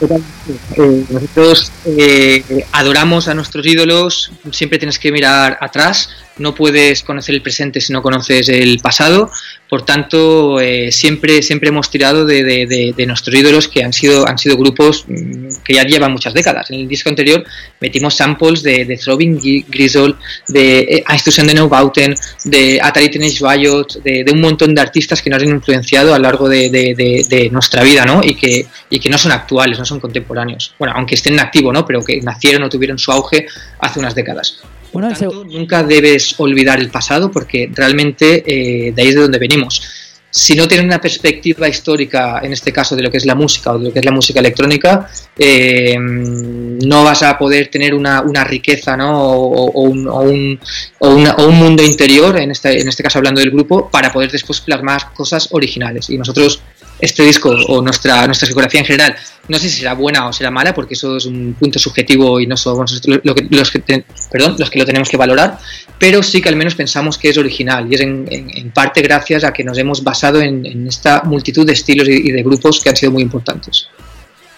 Eh, 0.00 1.04
nosotros 1.08 1.72
eh, 1.86 2.66
adoramos 2.72 3.28
a 3.28 3.34
nuestros 3.34 3.66
ídolos, 3.66 4.30
siempre 4.52 4.78
tienes 4.78 4.98
que 4.98 5.10
mirar 5.10 5.58
atrás, 5.60 6.10
no 6.38 6.54
puedes 6.54 7.02
conocer 7.02 7.34
el 7.34 7.42
presente 7.42 7.80
si 7.80 7.92
no 7.92 8.02
conoces 8.02 8.48
el 8.48 8.78
pasado, 8.78 9.30
por 9.68 9.84
tanto 9.84 10.60
eh, 10.60 10.92
siempre, 10.92 11.42
siempre 11.42 11.70
hemos 11.70 11.90
tirado 11.90 12.24
de, 12.24 12.94
nuestros 13.06 13.34
ídolos 13.34 13.68
que 13.68 13.82
han 13.82 13.92
sido, 13.92 14.26
han 14.28 14.38
sido 14.38 14.56
grupos 14.56 15.04
mm, 15.08 15.62
que 15.64 15.74
ya 15.74 15.84
llevan 15.84 16.12
muchas 16.12 16.34
décadas. 16.34 16.70
En 16.70 16.80
el 16.80 16.88
disco 16.88 17.08
anterior 17.08 17.44
metimos 17.80 18.14
samples 18.14 18.62
de, 18.62 18.98
Throbbing 19.02 19.64
Grisel, 19.68 20.14
de 20.48 21.04
Institution 21.10 21.46
de 21.46 21.54
Neubauten, 21.54 22.14
de 22.44 22.80
Atari 22.82 23.10
Teenage 23.10 23.38
Riot, 23.40 23.86
de, 24.04 24.24
un 24.32 24.40
montón 24.40 24.74
de 24.74 24.80
artistas 24.80 25.22
que 25.22 25.30
nos 25.30 25.42
han 25.42 25.48
influenciado 25.48 26.14
a 26.14 26.18
lo 26.18 26.24
largo 26.24 26.48
de, 26.48 27.48
nuestra 27.50 27.82
vida 27.82 28.04
¿no? 28.04 28.20
y, 28.22 28.34
que, 28.34 28.66
y 28.90 28.98
que 28.98 29.08
no 29.08 29.18
son 29.18 29.32
actuales, 29.32 29.78
son 29.86 30.00
contemporáneos. 30.00 30.74
Bueno, 30.78 30.94
aunque 30.96 31.14
estén 31.14 31.34
en 31.34 31.40
activo, 31.40 31.72
¿no? 31.72 31.86
Pero 31.86 32.02
que 32.02 32.20
nacieron 32.20 32.62
o 32.64 32.68
tuvieron 32.68 32.98
su 32.98 33.12
auge 33.12 33.46
hace 33.78 34.00
unas 34.00 34.14
décadas. 34.14 34.58
Por 34.96 35.12
tanto, 35.12 35.44
nunca 35.44 35.82
debes 35.82 36.34
olvidar 36.38 36.78
el 36.78 36.90
pasado 36.90 37.30
porque 37.30 37.70
realmente 37.72 38.42
eh, 38.46 38.92
de 38.92 39.02
ahí 39.02 39.08
es 39.08 39.14
de 39.14 39.20
donde 39.20 39.38
venimos. 39.38 39.82
Si 40.30 40.54
no 40.54 40.66
tienes 40.66 40.86
una 40.86 41.00
perspectiva 41.00 41.68
histórica, 41.68 42.40
en 42.42 42.52
este 42.52 42.72
caso 42.72 42.96
de 42.96 43.02
lo 43.02 43.10
que 43.10 43.16
es 43.16 43.26
la 43.26 43.34
música 43.34 43.72
o 43.72 43.78
de 43.78 43.86
lo 43.86 43.92
que 43.92 44.00
es 44.00 44.04
la 44.04 44.10
música 44.10 44.40
electrónica, 44.40 45.08
eh, 45.38 45.96
no 45.98 47.04
vas 47.04 47.22
a 47.22 47.38
poder 47.38 47.68
tener 47.68 47.94
una, 47.94 48.22
riqueza 48.44 48.96
¿no? 48.96 49.18
o, 49.18 49.80
un, 49.82 50.06
o, 50.08 50.20
un, 50.20 50.58
o, 50.98 51.08
un, 51.46 51.54
mundo 51.54 51.82
interior, 51.82 52.38
en 52.38 52.50
este, 52.50 52.80
en 52.80 52.88
este 52.88 53.02
caso 53.02 53.18
hablando 53.18 53.40
del 53.40 53.50
grupo, 53.50 53.90
para 53.90 54.12
poder 54.12 54.30
después 54.30 54.60
plasmar 54.60 55.12
cosas 55.14 55.48
originales. 55.52 56.10
Y 56.10 56.18
nosotros 56.18 56.60
este 56.98 57.22
disco 57.24 57.50
o 57.50 57.82
nuestra, 57.82 58.26
nuestra 58.26 58.46
discografía 58.46 58.80
en 58.80 58.86
general, 58.86 59.16
no 59.48 59.58
sé 59.58 59.68
si 59.68 59.80
será 59.80 59.94
buena 59.94 60.26
o 60.26 60.32
será 60.32 60.50
mala, 60.50 60.74
porque 60.74 60.94
eso 60.94 61.16
es 61.16 61.26
un 61.26 61.54
punto 61.58 61.78
subjetivo 61.78 62.40
y 62.40 62.46
no 62.46 62.56
somos 62.56 62.92
los, 63.06 63.34
que, 63.34 63.46
los 63.50 64.70
que 64.70 64.78
lo 64.78 64.86
tenemos 64.86 65.08
que 65.08 65.16
valorar, 65.16 65.58
pero 65.98 66.22
sí 66.22 66.40
que 66.40 66.48
al 66.48 66.56
menos 66.56 66.74
pensamos 66.74 67.18
que 67.18 67.28
es 67.30 67.38
original 67.38 67.86
y 67.90 67.94
es 67.94 68.00
en, 68.00 68.72
parte 68.74 69.02
gracias 69.02 69.44
a 69.44 69.52
que 69.52 69.64
nos 69.64 69.78
hemos 69.78 70.02
basado 70.02 70.40
en, 70.40 70.86
esta 70.86 71.22
multitud 71.24 71.66
de 71.66 71.72
estilos 71.72 72.08
y, 72.08 72.30
de 72.30 72.42
grupos 72.42 72.80
que 72.80 72.90
han 72.90 72.96
sido 72.96 73.12
muy 73.12 73.22
importantes. 73.22 73.88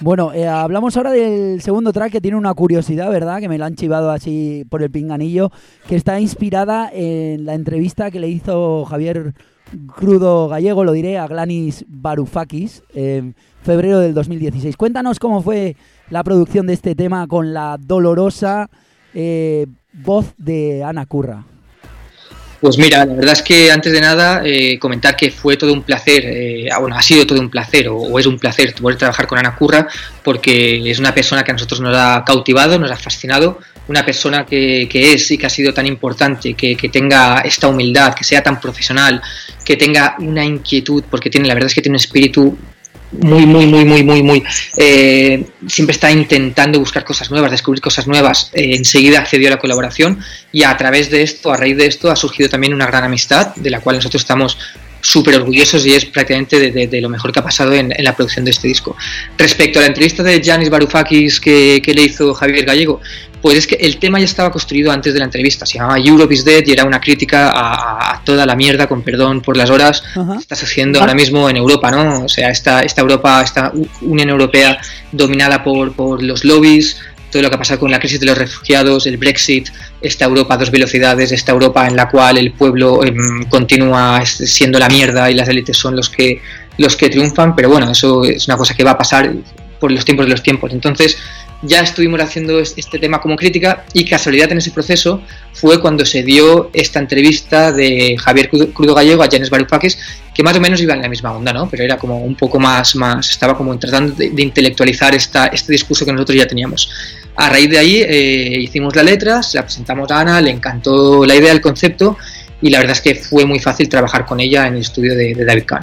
Bueno, 0.00 0.32
eh, 0.32 0.46
hablamos 0.46 0.96
ahora 0.96 1.10
del 1.10 1.60
segundo 1.60 1.92
track 1.92 2.12
que 2.12 2.20
tiene 2.20 2.36
una 2.36 2.54
curiosidad, 2.54 3.10
¿verdad? 3.10 3.40
Que 3.40 3.48
me 3.48 3.58
lo 3.58 3.64
han 3.64 3.74
chivado 3.74 4.12
así 4.12 4.64
por 4.70 4.80
el 4.82 4.92
pinganillo, 4.92 5.50
que 5.88 5.96
está 5.96 6.20
inspirada 6.20 6.88
en 6.92 7.44
la 7.44 7.54
entrevista 7.54 8.12
que 8.12 8.20
le 8.20 8.28
hizo 8.28 8.84
Javier 8.84 9.34
Crudo 9.94 10.48
Gallego, 10.48 10.84
lo 10.84 10.92
diré, 10.92 11.18
a 11.18 11.26
Glanis 11.26 11.84
Varoufakis 11.88 12.82
en 12.94 13.34
febrero 13.62 13.98
del 14.00 14.14
2016. 14.14 14.76
Cuéntanos 14.76 15.18
cómo 15.18 15.42
fue 15.42 15.76
la 16.10 16.24
producción 16.24 16.66
de 16.66 16.74
este 16.74 16.94
tema 16.94 17.26
con 17.26 17.52
la 17.52 17.78
dolorosa 17.78 18.70
eh, 19.14 19.66
voz 19.92 20.34
de 20.38 20.84
Ana 20.84 21.06
Curra. 21.06 21.44
Pues 22.60 22.76
mira, 22.76 23.04
la 23.06 23.14
verdad 23.14 23.34
es 23.34 23.42
que 23.42 23.70
antes 23.70 23.92
de 23.92 24.00
nada 24.00 24.42
eh, 24.44 24.80
comentar 24.80 25.14
que 25.14 25.30
fue 25.30 25.56
todo 25.56 25.72
un 25.72 25.82
placer, 25.82 26.24
eh, 26.26 26.68
ah, 26.72 26.80
bueno, 26.80 26.96
ha 26.96 27.02
sido 27.02 27.24
todo 27.24 27.38
un 27.38 27.50
placer 27.50 27.88
o, 27.88 28.18
es 28.18 28.26
un 28.26 28.36
placer 28.36 28.74
poder 28.74 28.98
trabajar 28.98 29.28
con 29.28 29.38
Ana 29.38 29.54
Curra 29.54 29.86
porque 30.24 30.90
es 30.90 30.98
una 30.98 31.14
persona 31.14 31.44
que 31.44 31.52
a 31.52 31.54
nosotros 31.54 31.80
nos 31.80 31.96
ha 31.96 32.24
cautivado, 32.26 32.76
nos 32.78 32.90
ha 32.90 32.96
fascinado, 32.96 33.60
una 33.86 34.04
persona 34.04 34.44
que, 34.44 34.88
es 34.92 35.30
y 35.30 35.38
que 35.38 35.46
ha 35.46 35.50
sido 35.50 35.72
tan 35.72 35.86
importante, 35.86 36.54
que, 36.54 36.76
que, 36.76 36.88
tenga 36.88 37.40
esta 37.40 37.68
humildad, 37.68 38.14
que 38.14 38.24
sea 38.24 38.42
tan 38.42 38.60
profesional, 38.60 39.22
que 39.64 39.76
tenga 39.76 40.16
una 40.18 40.44
inquietud, 40.44 41.04
porque 41.08 41.30
tiene, 41.30 41.46
la 41.46 41.54
verdad 41.54 41.68
es 41.68 41.74
que 41.74 41.80
tiene 41.80 41.94
un 41.94 42.00
espíritu 42.00 42.58
muy, 43.12 43.46
muy, 43.46 43.66
muy, 43.66 43.84
muy, 43.84 44.02
muy, 44.02 44.22
muy. 44.22 44.44
Eh, 44.76 45.44
siempre 45.66 45.92
está 45.92 46.10
intentando 46.10 46.78
buscar 46.78 47.04
cosas 47.04 47.30
nuevas, 47.30 47.50
descubrir 47.50 47.80
cosas 47.80 48.06
nuevas. 48.06 48.50
Eh, 48.52 48.76
enseguida 48.76 49.20
accedió 49.20 49.48
a 49.48 49.52
la 49.52 49.58
colaboración 49.58 50.20
y 50.52 50.62
a 50.62 50.76
través 50.76 51.10
de 51.10 51.22
esto, 51.22 51.52
a 51.52 51.56
raíz 51.56 51.76
de 51.76 51.86
esto, 51.86 52.10
ha 52.10 52.16
surgido 52.16 52.48
también 52.48 52.74
una 52.74 52.86
gran 52.86 53.04
amistad 53.04 53.54
de 53.54 53.70
la 53.70 53.80
cual 53.80 53.96
nosotros 53.96 54.22
estamos 54.22 54.58
súper 55.00 55.36
orgullosos 55.36 55.86
y 55.86 55.94
es 55.94 56.04
prácticamente 56.04 56.70
de, 56.70 57.00
lo 57.00 57.08
mejor 57.08 57.32
que 57.32 57.40
ha 57.40 57.42
pasado 57.42 57.72
en, 57.74 57.92
la 57.98 58.14
producción 58.14 58.44
de 58.44 58.50
este 58.50 58.68
disco. 58.68 58.96
Respecto 59.36 59.78
a 59.78 59.82
la 59.82 59.88
entrevista 59.88 60.22
de 60.22 60.42
Janis 60.42 60.70
Varoufakis 60.70 61.40
que, 61.40 61.82
le 61.94 62.02
hizo 62.02 62.34
Javier 62.34 62.64
Gallego, 62.64 63.00
pues 63.40 63.56
es 63.56 63.66
que 63.66 63.76
el 63.76 63.98
tema 63.98 64.18
ya 64.18 64.24
estaba 64.24 64.50
construido 64.50 64.90
antes 64.90 65.12
de 65.12 65.20
la 65.20 65.26
entrevista, 65.26 65.64
se 65.64 65.78
llamaba 65.78 65.98
Europe 65.98 66.34
is 66.34 66.44
Dead 66.44 66.64
y 66.66 66.72
era 66.72 66.84
una 66.84 67.00
crítica 67.00 67.52
a, 67.54 68.22
toda 68.24 68.44
la 68.44 68.56
mierda, 68.56 68.88
con 68.88 69.02
perdón 69.02 69.40
por 69.40 69.56
las 69.56 69.70
horas, 69.70 70.02
que 70.12 70.38
estás 70.38 70.62
haciendo 70.64 71.00
ahora 71.00 71.14
mismo 71.14 71.48
en 71.48 71.56
Europa, 71.56 71.90
¿no? 71.90 72.24
O 72.24 72.28
sea, 72.28 72.50
esta, 72.50 72.80
esta 72.80 73.00
Europa, 73.00 73.40
esta 73.42 73.72
Unión 74.00 74.28
Europea 74.28 74.80
dominada 75.12 75.62
por, 75.62 75.92
por 75.92 76.22
los 76.22 76.44
lobbies, 76.44 77.00
todo 77.30 77.42
lo 77.42 77.50
que 77.50 77.56
ha 77.56 77.58
pasado 77.58 77.80
con 77.80 77.90
la 77.90 77.98
crisis 77.98 78.20
de 78.20 78.26
los 78.26 78.38
refugiados, 78.38 79.06
el 79.06 79.16
Brexit, 79.16 79.68
esta 80.00 80.24
Europa 80.24 80.54
a 80.54 80.56
dos 80.58 80.70
velocidades, 80.70 81.32
esta 81.32 81.52
Europa 81.52 81.86
en 81.86 81.96
la 81.96 82.08
cual 82.08 82.38
el 82.38 82.52
pueblo 82.52 83.04
em, 83.04 83.44
continúa 83.48 84.24
siendo 84.24 84.78
la 84.78 84.88
mierda 84.88 85.30
y 85.30 85.34
las 85.34 85.48
élites 85.48 85.76
son 85.76 85.96
los 85.96 86.08
que, 86.08 86.40
los 86.78 86.96
que 86.96 87.08
triunfan, 87.08 87.54
pero 87.54 87.68
bueno, 87.68 87.90
eso 87.90 88.24
es 88.24 88.46
una 88.48 88.56
cosa 88.56 88.74
que 88.74 88.84
va 88.84 88.92
a 88.92 88.98
pasar 88.98 89.32
por 89.78 89.92
los 89.92 90.04
tiempos 90.04 90.26
de 90.26 90.30
los 90.30 90.42
tiempos. 90.42 90.72
Entonces, 90.72 91.18
ya 91.62 91.80
estuvimos 91.80 92.20
haciendo 92.20 92.60
este 92.60 92.98
tema 92.98 93.20
como 93.20 93.36
crítica 93.36 93.84
y 93.92 94.04
casualidad 94.04 94.52
en 94.52 94.58
ese 94.58 94.70
proceso 94.70 95.22
fue 95.52 95.80
cuando 95.80 96.06
se 96.06 96.22
dio 96.22 96.70
esta 96.72 97.00
entrevista 97.00 97.72
de 97.72 98.16
Javier 98.16 98.48
Crudo 98.48 98.94
Gallego 98.94 99.24
a 99.24 99.28
Janes 99.28 99.50
Varoufakis, 99.50 99.98
que 100.38 100.44
más 100.44 100.56
o 100.56 100.60
menos 100.60 100.80
iba 100.80 100.94
en 100.94 101.02
la 101.02 101.08
misma 101.08 101.32
onda, 101.32 101.52
¿no? 101.52 101.68
Pero 101.68 101.82
era 101.82 101.98
como 101.98 102.20
un 102.20 102.36
poco 102.36 102.60
más, 102.60 102.94
más 102.94 103.28
estaba 103.28 103.56
como 103.56 103.76
tratando 103.76 104.14
de, 104.14 104.40
intelectualizar 104.40 105.12
esta, 105.12 105.48
este 105.48 105.72
discurso 105.72 106.06
que 106.06 106.12
nosotros 106.12 106.38
ya 106.38 106.46
teníamos. 106.46 106.88
A 107.34 107.50
raíz 107.50 107.68
de 107.68 107.76
ahí 107.76 107.96
eh, 107.96 108.60
hicimos 108.60 108.94
la 108.94 109.02
letra, 109.02 109.42
se 109.42 109.58
la 109.58 109.64
presentamos 109.64 110.08
a 110.12 110.20
Ana, 110.20 110.40
le 110.40 110.52
encantó 110.52 111.26
la 111.26 111.34
idea, 111.34 111.50
el 111.50 111.60
concepto 111.60 112.16
y 112.62 112.70
la 112.70 112.78
verdad 112.78 112.92
es 112.92 113.00
que 113.00 113.16
fue 113.16 113.46
muy 113.46 113.58
fácil 113.58 113.88
trabajar 113.88 114.26
con 114.26 114.38
ella 114.38 114.68
en 114.68 114.74
el 114.74 114.82
estudio 114.82 115.16
de, 115.16 115.34
David 115.34 115.64
Kahn. 115.66 115.82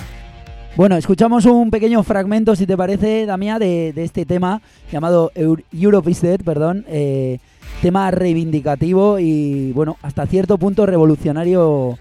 Bueno, 0.78 0.96
escuchamos 0.96 1.44
un 1.44 1.70
pequeño 1.70 2.02
fragmento, 2.04 2.56
si 2.56 2.66
te 2.66 2.78
parece, 2.78 3.26
Damia, 3.26 3.60
de, 3.60 3.92
este 3.98 4.26
tema 4.26 4.62
llamado 4.90 5.34
Europe 5.74 6.10
is 6.10 6.22
Dead, 6.22 6.40
perdón. 6.40 6.86
Eh, 6.88 7.40
tema 7.82 8.10
reivindicativo 8.10 9.20
y, 9.20 9.74
bueno, 9.74 9.98
hasta 10.02 10.26
cierto 10.28 10.58
punto 10.58 10.86
revolucionario 10.86 12.00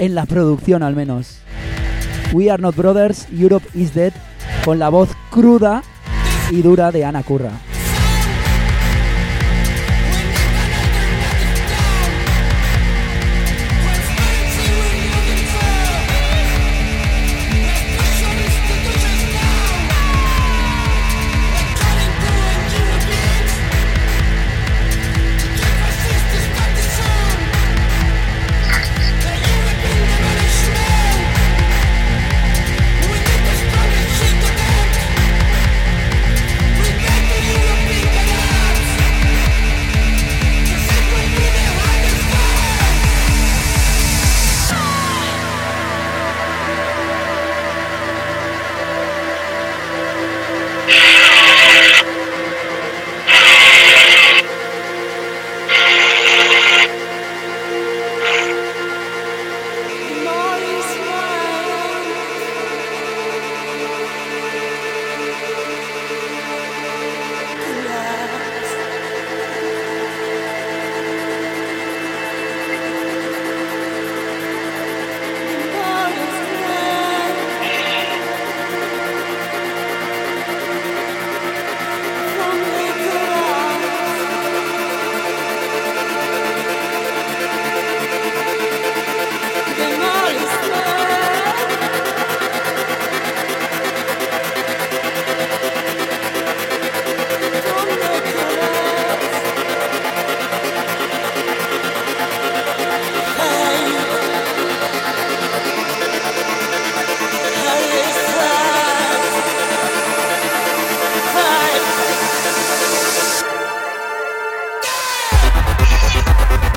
en 0.00 0.16
la 0.16 0.26
producción 0.26 0.82
al 0.82 0.96
menos. 0.96 1.42
We 2.32 2.48
Are 2.48 2.60
Not 2.60 2.76
Brothers, 2.76 3.26
Europe 3.30 3.66
is 3.74 3.94
Dead, 3.94 4.12
con 4.64 4.78
la 4.78 4.88
voz 4.88 5.10
cruda 5.30 5.82
y 6.50 6.62
dura 6.62 6.90
de 6.90 7.04
Ana 7.04 7.22
Curra. 7.22 7.52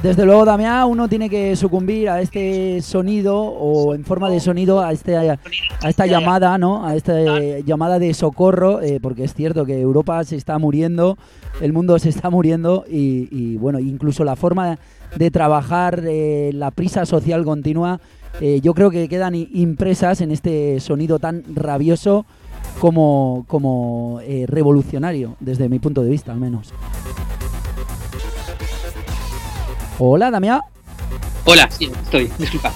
Desde 0.06 0.24
luego, 0.24 0.46
Damián, 0.46 0.88
uno 0.88 1.10
tiene 1.10 1.32
que 1.32 1.56
sucumbir 1.56 2.10
a 2.12 2.22
este 2.22 2.80
sonido 2.84 3.42
o 3.42 3.96
en 3.96 4.06
forma 4.06 4.30
de 4.30 4.40
sonido 4.40 4.80
a, 4.80 4.92
este, 4.92 5.18
a 5.18 5.40
esta 5.84 6.06
llamada, 6.06 6.60
¿no? 6.60 6.86
A 6.86 6.96
esta 6.96 7.40
llamada 7.66 7.98
de 7.98 8.14
socorro, 8.14 8.84
eh, 8.84 9.00
porque 9.02 9.24
es 9.24 9.34
cierto 9.34 9.66
que 9.66 9.82
Europa 9.82 10.24
se 10.24 10.36
está 10.36 10.60
muriendo, 10.60 11.18
el 11.60 11.74
mundo 11.74 11.98
se 11.98 12.10
está 12.10 12.30
muriendo 12.30 12.86
y, 12.88 13.58
bueno, 13.58 13.80
incluso 13.80 14.24
la 14.24 14.36
forma 14.36 14.78
de 15.16 15.32
trabajar, 15.32 16.04
eh, 16.06 16.52
la 16.54 16.70
prisa 16.70 17.08
social 17.08 17.44
continua, 17.44 18.00
eh, 18.42 18.60
yo 18.62 18.76
creo 18.76 18.92
que 18.92 19.10
quedan 19.10 19.34
impresas 19.34 20.22
en 20.22 20.30
este 20.30 20.80
sonido 20.82 21.18
tan 21.18 21.44
rabioso 21.56 22.28
como, 22.80 23.44
como 23.48 24.20
revolucionario, 24.46 25.36
desde 25.40 25.68
mi 25.68 25.80
punto 25.80 26.04
de 26.04 26.12
vista 26.12 26.32
al 26.32 26.40
menos. 26.40 26.76
Hola, 29.98 30.30
Damián. 30.30 30.60
Hola, 31.48 31.70
sí, 31.70 31.92
estoy, 32.04 32.30
disculpa. 32.40 32.74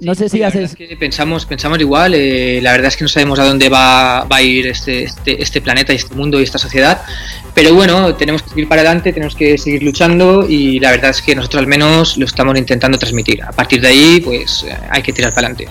no, 0.00 0.14
sé 0.14 0.30
si 0.30 0.42
haces. 0.42 0.74
pensamos, 0.98 1.44
pensamos 1.44 1.78
igual, 1.78 2.14
eh, 2.14 2.60
la 2.62 2.72
verdad 2.72 2.88
es 2.88 2.96
que 2.96 3.04
no 3.04 3.08
sabemos 3.08 3.38
a 3.38 3.44
dónde 3.44 3.68
va, 3.68 4.22
a 4.22 4.42
ir 4.42 4.66
este, 4.66 5.04
este, 5.04 5.42
este, 5.42 5.60
planeta 5.60 5.92
y 5.92 5.96
este 5.96 6.14
mundo 6.14 6.40
y 6.40 6.44
esta 6.44 6.58
sociedad, 6.58 7.02
pero 7.52 7.74
bueno, 7.74 8.14
tenemos 8.14 8.42
que 8.42 8.48
seguir 8.48 8.68
para 8.68 8.80
adelante, 8.80 9.12
tenemos 9.12 9.36
que 9.36 9.58
seguir 9.58 9.82
luchando 9.82 10.46
y 10.48 10.80
la 10.80 10.92
verdad 10.92 11.10
es 11.10 11.20
que 11.20 11.36
nosotros 11.36 11.60
al 11.60 11.66
menos 11.66 12.16
lo 12.16 12.24
estamos 12.24 12.58
intentando 12.58 12.96
transmitir. 12.96 13.42
A 13.42 13.52
partir 13.52 13.82
de 13.82 13.88
ahí, 13.88 14.20
pues 14.20 14.64
eh, 14.66 14.74
hay 14.88 15.02
que 15.02 15.12
tirar 15.12 15.34
para 15.34 15.48
adelante. 15.48 15.68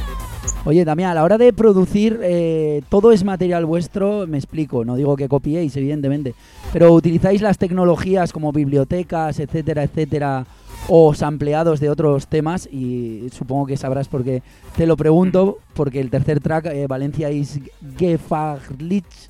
Oye, 0.66 0.84
también 0.84 1.10
a 1.10 1.14
la 1.14 1.24
hora 1.24 1.38
de 1.38 1.54
producir, 1.54 2.20
eh, 2.22 2.82
todo 2.90 3.14
es 3.14 3.24
material 3.24 3.66
vuestro, 3.66 4.28
me 4.28 4.38
explico, 4.38 4.84
no 4.84 4.96
digo 4.96 5.16
que 5.16 5.30
copiéis, 5.30 5.76
evidentemente, 5.78 6.36
pero 6.74 6.94
utilizáis 6.94 7.42
las 7.42 7.58
tecnologías 7.58 8.34
como 8.34 8.52
bibliotecas, 8.52 9.40
etcétera, 9.40 9.84
etcétera, 9.84 10.46
o 10.90 11.14
sampleados 11.14 11.80
de 11.80 11.90
otros 11.90 12.28
temas, 12.28 12.68
y 12.72 13.30
supongo 13.32 13.68
que 13.68 13.78
sabrás 13.78 14.10
porque 14.10 14.44
te 14.76 14.86
lo 14.86 14.98
pregunto, 14.98 15.60
porque 15.74 16.02
el 16.02 16.10
tercer 16.10 16.42
track, 16.42 16.66
eh, 16.66 16.88
Valencia 16.88 17.32
is 17.32 17.62
Gefaglich, 17.98 19.30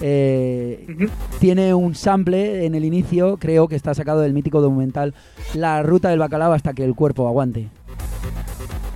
eh, 0.00 0.86
tiene 1.38 1.74
un 1.74 1.94
sample 1.94 2.64
en 2.64 2.74
el 2.74 2.84
inicio, 2.84 3.36
creo 3.36 3.68
que 3.68 3.76
está 3.76 3.94
sacado 3.94 4.20
del 4.20 4.32
mítico 4.32 4.60
documental 4.60 5.14
La 5.54 5.82
ruta 5.82 6.08
del 6.08 6.18
bacalao 6.18 6.52
hasta 6.52 6.72
que 6.72 6.82
el 6.82 6.94
cuerpo 6.94 7.28
aguante. 7.28 7.68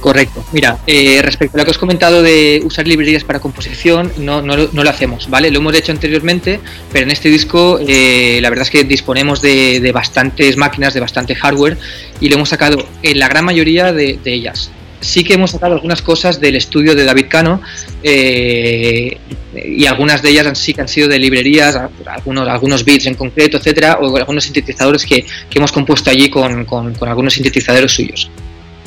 Correcto. 0.07 0.45
Mira, 0.53 0.79
eh, 0.87 1.21
respecto 1.21 1.57
a 1.57 1.59
lo 1.59 1.65
que 1.65 1.73
has 1.73 1.79
comentado 1.79 2.23
de 2.23 2.63
usar 2.65 2.87
librerías 2.87 3.25
para 3.25 3.41
composición, 3.41 4.13
no, 4.19 4.41
no, 4.41 4.57
no, 4.57 4.85
lo 4.85 4.89
hacemos, 4.89 5.29
¿vale? 5.29 5.51
Lo 5.51 5.59
hemos 5.59 5.75
hecho 5.75 5.91
anteriormente, 5.91 6.61
pero 6.93 7.07
en 7.07 7.11
este 7.11 7.29
disco 7.29 7.81
eh, 7.85 8.39
la 8.41 8.49
verdad 8.49 8.63
es 8.63 8.71
que 8.71 8.85
disponemos 8.85 9.43
de, 9.43 9.91
bastantes 9.93 10.57
máquinas, 10.57 10.95
de 10.95 11.01
bastante 11.01 11.35
hardware 11.35 11.77
y 12.21 12.29
lo 12.29 12.37
hemos 12.37 12.51
sacado 12.51 12.87
en 13.03 13.19
la 13.19 13.27
gran 13.27 13.45
mayoría 13.45 13.93
de, 13.93 14.21
ellas. 14.25 14.71
Sí 15.01 15.25
que 15.25 15.35
hemos 15.35 15.51
sacado 15.51 15.75
algunas 15.75 16.03
cosas 16.03 16.41
del 16.41 16.55
estudio 16.55 16.95
de 16.95 17.05
David 17.05 17.27
Cano 17.29 17.61
eh, 18.05 19.19
y 19.57 19.87
algunas 19.87 20.23
de 20.23 20.31
ellas 20.31 20.57
sí 20.57 20.73
que 20.73 20.83
han 20.83 20.89
sido 20.89 21.09
de 21.09 21.19
librerías, 21.19 21.77
algunos, 22.07 22.47
algunos 22.47 22.85
beats 22.85 23.07
en 23.07 23.15
concreto, 23.17 23.57
etcétera, 23.57 23.99
o 24.01 24.17
algunos 24.17 24.45
sintetizadores 24.45 25.05
que, 25.05 25.27
hemos 25.53 25.73
compuesto 25.73 26.11
allí 26.11 26.31
con, 26.31 26.65
con 26.65 27.09
algunos 27.09 27.35
sintetizadores 27.35 27.91
suyos. 27.91 28.31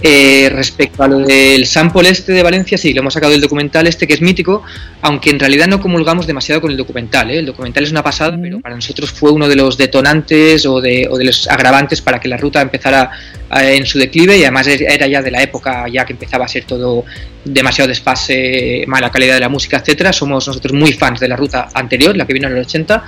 Eh, 0.01 0.49
respecto 0.53 1.03
a 1.03 1.07
lo 1.09 1.19
del 1.19 1.65
sample 1.65 2.09
este 2.09 2.31
de 2.31 2.41
Valencia, 2.41 2.77
sí, 2.77 2.93
lo 2.93 3.01
hemos 3.01 3.13
sacado 3.13 3.33
del 3.33 3.41
documental 3.41 3.85
este 3.85 4.07
que 4.07 4.13
es 4.13 4.21
mítico, 4.21 4.63
aunque 5.01 5.29
en 5.29 5.39
realidad 5.39 5.67
no 5.67 5.81
comulgamos 5.81 6.25
demasiado 6.25 6.61
con 6.61 6.71
el 6.71 6.77
documental. 6.77 7.29
¿eh? 7.31 7.39
El 7.39 7.45
documental 7.45 7.83
es 7.83 7.91
una 7.91 8.01
pasada, 8.01 8.37
pero 8.41 8.61
para 8.61 8.75
nosotros 8.75 9.11
fue 9.11 9.31
uno 9.31 9.49
de 9.49 9.57
los 9.57 9.77
detonantes 9.77 10.65
o 10.65 10.79
de, 10.79 11.09
los 11.21 11.49
agravantes 11.49 12.01
para 12.01 12.19
que 12.19 12.29
la 12.29 12.37
ruta 12.37 12.61
empezara 12.61 13.11
eh, 13.59 13.75
en 13.75 13.85
su 13.85 13.99
declive 13.99 14.37
y 14.37 14.43
además 14.43 14.67
era 14.67 15.05
ya 15.05 15.21
de 15.21 15.31
la 15.31 15.43
época 15.43 15.85
ya 15.91 16.05
que 16.05 16.13
empezaba 16.13 16.45
a 16.45 16.47
ser 16.47 16.63
todo 16.63 17.03
demasiado 17.43 17.89
desfase, 17.89 18.85
mala 18.87 19.11
calidad 19.11 19.33
de 19.33 19.41
la 19.41 19.49
música, 19.49 19.77
etcétera. 19.77 20.13
Somos 20.13 20.47
nosotros 20.47 20.73
muy 20.73 20.93
fans 20.93 21.19
de 21.19 21.27
la 21.27 21.35
ruta 21.35 21.69
anterior, 21.73 22.15
la 22.15 22.25
que 22.25 22.33
vino 22.33 22.47
en 22.47 22.53
el 22.53 22.59
80, 22.59 23.03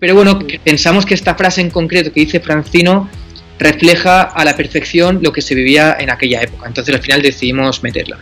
pero 0.00 0.14
bueno, 0.14 0.40
pensamos 0.64 1.06
que 1.06 1.14
esta 1.14 1.36
frase 1.36 1.60
en 1.60 1.70
concreto 1.70 2.12
que 2.12 2.20
dice 2.20 2.40
Francino 2.40 3.08
refleja 3.62 4.22
a 4.22 4.44
la 4.44 4.56
perfección 4.56 5.20
lo 5.22 5.32
que 5.32 5.40
se 5.42 5.54
vivía 5.54 5.96
en 5.98 6.10
aquella 6.10 6.42
época. 6.42 6.66
Entonces 6.66 6.94
al 6.94 7.00
final 7.00 7.22
decidimos 7.22 7.82
meterla. 7.82 8.18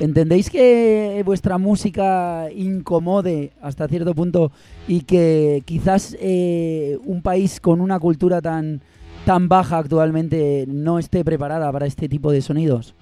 ¿Entendéis 0.00 0.50
que 0.50 1.22
vuestra 1.24 1.56
música 1.56 2.48
incomode 2.54 3.52
hasta 3.62 3.86
cierto 3.86 4.12
punto 4.14 4.50
y 4.88 5.02
que 5.02 5.62
quizás 5.64 6.16
eh, 6.20 6.98
un 7.04 7.22
país 7.22 7.60
con 7.60 7.80
una 7.80 8.00
cultura 8.00 8.42
tan, 8.42 8.80
tan 9.24 9.48
baja 9.48 9.78
actualmente 9.78 10.64
no 10.66 10.98
esté 10.98 11.24
preparada 11.24 11.70
para 11.70 11.86
este 11.86 12.08
tipo 12.08 12.32
de 12.32 12.42
sonidos? 12.42 12.94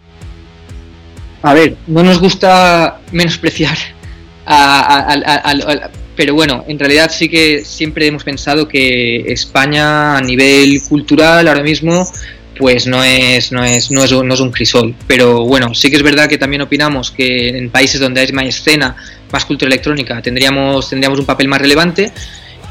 A 1.43 1.55
ver, 1.55 1.77
no 1.87 2.03
nos 2.03 2.21
gusta 2.21 3.01
menospreciar 3.11 3.77
a, 4.47 5.15
pero 6.17 6.35
bueno, 6.35 6.65
en 6.69 6.79
realidad 6.79 7.11
sí 7.11 7.29
que 7.29 7.65
siempre 7.65 8.07
hemos 8.07 8.25
pensado 8.25 8.69
que 8.69 9.33
España 9.33 10.17
a 10.17 10.21
nivel 10.21 10.81
cultural 10.89 11.49
ahora 11.49 11.63
mismo 11.63 12.07
pues 12.59 12.87
no 12.87 13.03
es, 13.03 13.51
no 13.51 13.65
es, 13.65 13.91
no 13.91 14.05
es, 14.05 14.13
no 14.13 14.35
es 14.35 14.41
un 14.41 14.53
crisol. 14.53 14.95
Pero 15.07 15.45
bueno, 15.45 15.75
sí 15.75 15.91
que 15.91 15.97
es 15.97 16.03
verdad 16.03 16.29
que 16.29 16.39
también 16.39 16.63
opinamos 16.63 17.11
que 17.11 17.49
en 17.49 17.71
países 17.71 18.01
donde 18.01 18.21
hay 18.21 18.31
más 18.33 18.47
escena, 18.47 18.95
más 19.33 19.45
cultura 19.45 19.69
electrónica, 19.69 20.21
tendríamos, 20.23 20.89
tendríamos 20.89 21.19
un 21.19 21.27
papel 21.27 21.49
más 21.49 21.61
relevante. 21.61 22.13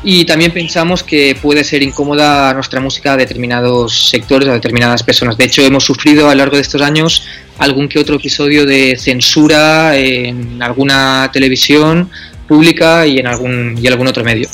Y 0.03 0.25
también 0.25 0.51
pensamos 0.51 1.03
que 1.03 1.37
puede 1.39 1.63
ser 1.63 1.83
incómoda 1.83 2.53
nuestra 2.55 2.79
música 2.79 3.13
a 3.13 3.17
determinados 3.17 4.09
sectores, 4.09 4.49
a 4.49 4.53
determinadas 4.53 5.03
personas. 5.03 5.37
De 5.37 5.45
hecho, 5.45 5.61
hemos 5.61 5.83
sufrido 5.83 6.27
a 6.27 6.31
lo 6.31 6.39
largo 6.39 6.55
de 6.55 6.63
estos 6.63 6.81
años 6.81 7.23
algún 7.59 7.87
que 7.87 7.99
otro 7.99 8.15
episodio 8.15 8.65
de 8.65 8.97
censura 8.97 9.95
en 9.95 10.63
alguna 10.63 11.29
televisión 11.31 12.09
pública 12.51 13.07
y 13.07 13.17
en 13.17 13.27
algún, 13.27 13.77
y 13.81 13.87
algún 13.87 14.07
otro 14.07 14.25
medio. 14.25 14.49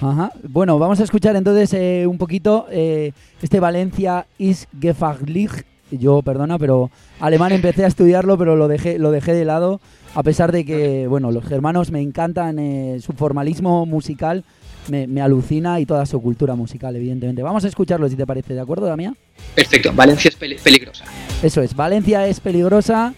Ajá. 0.00 0.32
Bueno, 0.42 0.80
vamos 0.80 0.98
a 0.98 1.04
escuchar 1.04 1.36
entonces 1.36 1.72
eh, 1.72 2.06
un 2.08 2.18
poquito 2.18 2.66
eh, 2.72 3.12
este 3.40 3.60
Valencia 3.60 4.26
is 4.36 4.66
Gefaglich. 4.80 5.64
Yo, 5.92 6.22
perdona, 6.22 6.58
pero 6.58 6.90
alemán 7.20 7.52
empecé 7.52 7.84
a 7.84 7.86
estudiarlo, 7.86 8.36
pero 8.36 8.56
lo 8.56 8.66
dejé, 8.66 8.98
lo 8.98 9.12
dejé 9.12 9.32
de 9.32 9.44
lado, 9.44 9.80
a 10.12 10.24
pesar 10.24 10.50
de 10.50 10.64
que, 10.64 11.06
bueno, 11.06 11.30
los 11.30 11.44
germanos 11.44 11.92
me 11.92 12.00
encantan, 12.00 12.58
eh, 12.58 12.98
su 13.00 13.12
formalismo 13.12 13.86
musical 13.86 14.42
me, 14.88 15.20
alucina 15.22 15.78
y 15.78 15.86
toda 15.86 16.06
su 16.06 16.20
cultura 16.20 16.56
musical, 16.56 16.96
evidentemente. 16.96 17.42
Vamos 17.42 17.64
a 17.64 17.68
escucharlo 17.68 18.08
si 18.08 18.16
te 18.16 18.26
parece, 18.26 18.54
¿de 18.54 18.60
acuerdo, 18.60 18.86
Damián? 18.86 19.16
Perfecto, 19.54 19.92
Valencia 19.94 20.30
es 20.30 20.60
peligrosa. 20.60 21.04
Eso 21.44 21.62
es, 21.62 21.76
Valencia 21.76 22.26
es 22.26 22.40
peligrosa, 22.40 23.14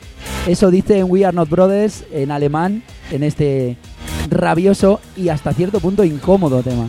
eso 0.47 0.71
dice 0.71 0.99
en 0.99 1.11
We 1.11 1.25
Are 1.25 1.35
Not 1.35 1.49
Brothers, 1.49 2.05
en 2.13 2.31
alemán, 2.31 2.83
en 3.11 3.23
este 3.23 3.77
rabioso 4.31 5.01
y 5.17 5.29
hasta 5.29 5.53
cierto 5.53 5.81
punto 5.81 6.05
incómodo 6.05 6.63
tema. 6.63 6.89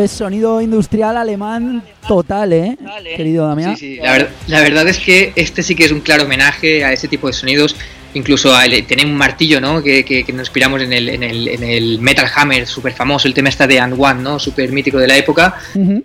Es 0.00 0.10
sonido 0.10 0.60
industrial 0.60 1.16
alemán 1.16 1.82
total, 2.06 2.52
¿eh? 2.52 2.76
Querido 3.16 3.46
Damián. 3.46 3.76
Sí, 3.76 3.96
sí. 3.96 4.00
La, 4.46 4.60
verdad 4.60 4.88
es 4.88 4.98
que 4.98 5.32
este 5.36 5.62
sí 5.62 5.74
que 5.74 5.84
es 5.84 5.92
un 5.92 6.00
claro 6.00 6.24
homenaje 6.24 6.84
a 6.84 6.92
ese 6.92 7.08
tipo 7.08 7.26
de 7.26 7.32
sonidos. 7.32 7.76
Incluso 8.14 8.56
a 8.56 8.62
tener 8.86 9.04
un 9.04 9.14
martillo, 9.14 9.60
¿no? 9.60 9.82
Que, 9.82 10.24
nos 10.28 10.46
inspiramos 10.46 10.80
en 10.80 10.92
el, 10.94 11.10
en 11.10 11.22
el, 11.22 11.48
en 11.48 11.62
el 11.62 11.98
Metal 12.00 12.26
Hammer, 12.34 12.66
súper 12.66 12.94
famoso, 12.94 13.28
el 13.28 13.34
tema 13.34 13.50
está 13.50 13.66
de 13.66 13.78
And 13.78 13.94
One, 13.98 14.22
¿no? 14.22 14.38
Súper 14.38 14.72
mítico 14.72 14.96
de 14.98 15.06
la 15.06 15.18
época. 15.18 15.56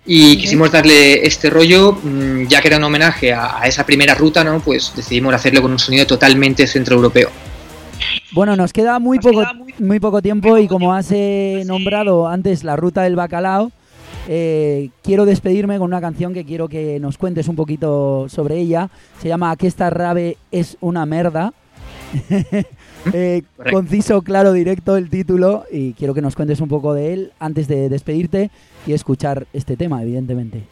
Y 0.04 0.36
quisimos 0.36 0.70
darle 0.70 1.26
este 1.26 1.48
rollo, 1.48 1.92
mm, 1.92 2.48
ya 2.48 2.60
que 2.60 2.68
era 2.68 2.76
un 2.76 2.84
homenaje 2.84 3.32
a, 3.32 3.62
a 3.62 3.66
esa 3.66 3.86
primera 3.86 4.14
ruta, 4.14 4.44
¿no? 4.44 4.60
Pues 4.60 4.92
decidimos 4.94 5.32
hacerlo 5.32 5.62
con 5.62 5.72
un 5.72 5.78
sonido 5.78 6.06
totalmente 6.06 6.66
centroeuropeo. 6.66 7.30
Bueno, 8.32 8.56
nos 8.56 8.72
queda 8.72 8.98
muy 8.98 9.18
poco, 9.18 9.44
muy, 9.78 10.00
poco 10.00 10.22
tiempo 10.22 10.56
y 10.58 10.66
como 10.66 10.94
has 10.94 11.10
eh, 11.10 11.64
nombrado 11.66 12.28
antes 12.28 12.64
la 12.64 12.76
ruta 12.76 13.02
del 13.02 13.16
bacalao, 13.16 13.70
eh, 14.28 14.90
quiero 15.02 15.24
despedirme 15.24 15.78
con 15.78 15.86
una 15.86 16.00
canción 16.00 16.34
que 16.34 16.44
quiero 16.44 16.68
que 16.68 16.98
nos 17.00 17.18
cuentes 17.18 17.48
un 17.48 17.56
poquito 17.56 18.28
sobre 18.28 18.58
ella. 18.58 18.90
Se 19.20 19.28
llama 19.28 19.56
Que 19.56 19.66
esta 19.66 19.90
rave 19.90 20.36
es 20.50 20.76
una 20.80 21.06
merda. 21.06 21.52
Eh, 23.12 23.42
conciso, 23.72 24.22
claro, 24.22 24.52
directo 24.52 24.96
el 24.96 25.10
título 25.10 25.64
y 25.72 25.92
quiero 25.94 26.14
que 26.14 26.22
nos 26.22 26.36
cuentes 26.36 26.60
un 26.60 26.68
poco 26.68 26.94
de 26.94 27.12
él 27.12 27.32
antes 27.40 27.66
de 27.66 27.88
despedirte 27.88 28.52
y 28.86 28.92
escuchar 28.92 29.48
este 29.52 29.76
tema, 29.76 30.00
evidentemente. 30.02 30.62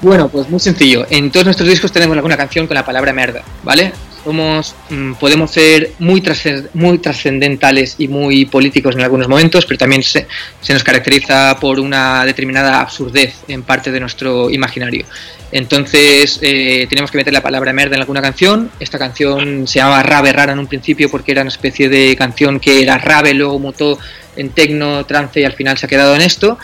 Bueno, 0.00 0.30
pues 0.30 0.48
muy 0.48 0.60
sencillo. 0.60 1.04
En 1.10 1.30
todos 1.30 1.44
nuestros 1.44 1.68
discos 1.68 1.92
tenemos 1.92 2.16
alguna 2.16 2.38
canción 2.38 2.66
con 2.66 2.74
la 2.74 2.86
palabra 2.86 3.12
merda, 3.12 3.42
¿vale? 3.64 3.92
Somos, 4.26 4.74
mm, 4.90 5.12
podemos 5.20 5.52
ser 5.52 5.92
muy, 6.00 6.20
trascendentales 6.20 7.94
y 7.98 8.08
muy 8.08 8.44
políticos 8.44 8.96
en 8.96 9.02
algunos 9.02 9.28
momentos, 9.28 9.64
pero 9.66 9.78
también 9.78 10.02
se, 10.02 10.26
nos 10.68 10.82
caracteriza 10.82 11.56
por 11.60 11.78
una 11.78 12.24
determinada 12.24 12.80
absurdez 12.80 13.34
en 13.46 13.62
parte 13.62 13.92
de 13.92 14.00
nuestro 14.00 14.50
imaginario. 14.50 15.06
Entonces 15.52 16.40
eh, 16.42 16.86
teníamos 16.88 17.12
que 17.12 17.18
meter 17.18 17.32
la 17.32 17.40
palabra 17.40 17.72
merda 17.72 17.94
en 17.94 18.00
alguna 18.00 18.20
canción. 18.20 18.68
Esta 18.80 18.98
canción 18.98 19.68
se 19.68 19.78
llamaba 19.78 20.02
Rave 20.02 20.32
Rara 20.32 20.54
en 20.54 20.58
un 20.58 20.66
principio 20.66 21.08
porque 21.08 21.30
era 21.30 21.42
una 21.42 21.50
especie 21.50 21.88
de 21.88 22.16
canción 22.16 22.58
que 22.58 22.82
era 22.82 22.98
rave, 22.98 23.32
luego 23.32 23.60
mutó 23.60 23.96
en 24.34 24.50
tecno, 24.50 25.06
trance 25.06 25.40
y 25.40 25.44
al 25.44 25.52
final 25.52 25.78
se 25.78 25.86
ha 25.86 25.88
quedado 25.88 26.16
en 26.16 26.22
esto. 26.22 26.58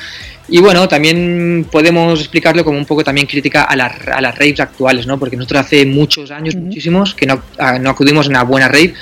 Y 0.52 0.60
bueno, 0.60 0.86
también 0.86 1.66
podemos 1.72 2.20
explicarlo 2.20 2.62
como 2.62 2.76
un 2.76 2.84
poco 2.84 3.02
también 3.02 3.26
crítica 3.26 3.62
a, 3.62 3.72
a 3.72 4.20
las 4.20 4.36
raves 4.36 4.60
actuales, 4.60 5.06
¿no? 5.06 5.18
Porque 5.18 5.34
nosotros 5.34 5.62
hace 5.62 5.86
muchos 5.86 6.30
años, 6.30 6.54
muchísimos, 6.56 7.14
que 7.14 7.24
no, 7.24 7.42
no, 7.80 7.88
acudimos 7.88 8.26
a 8.26 8.28
una 8.28 8.42
buena 8.42 8.68
rave, 8.68 8.92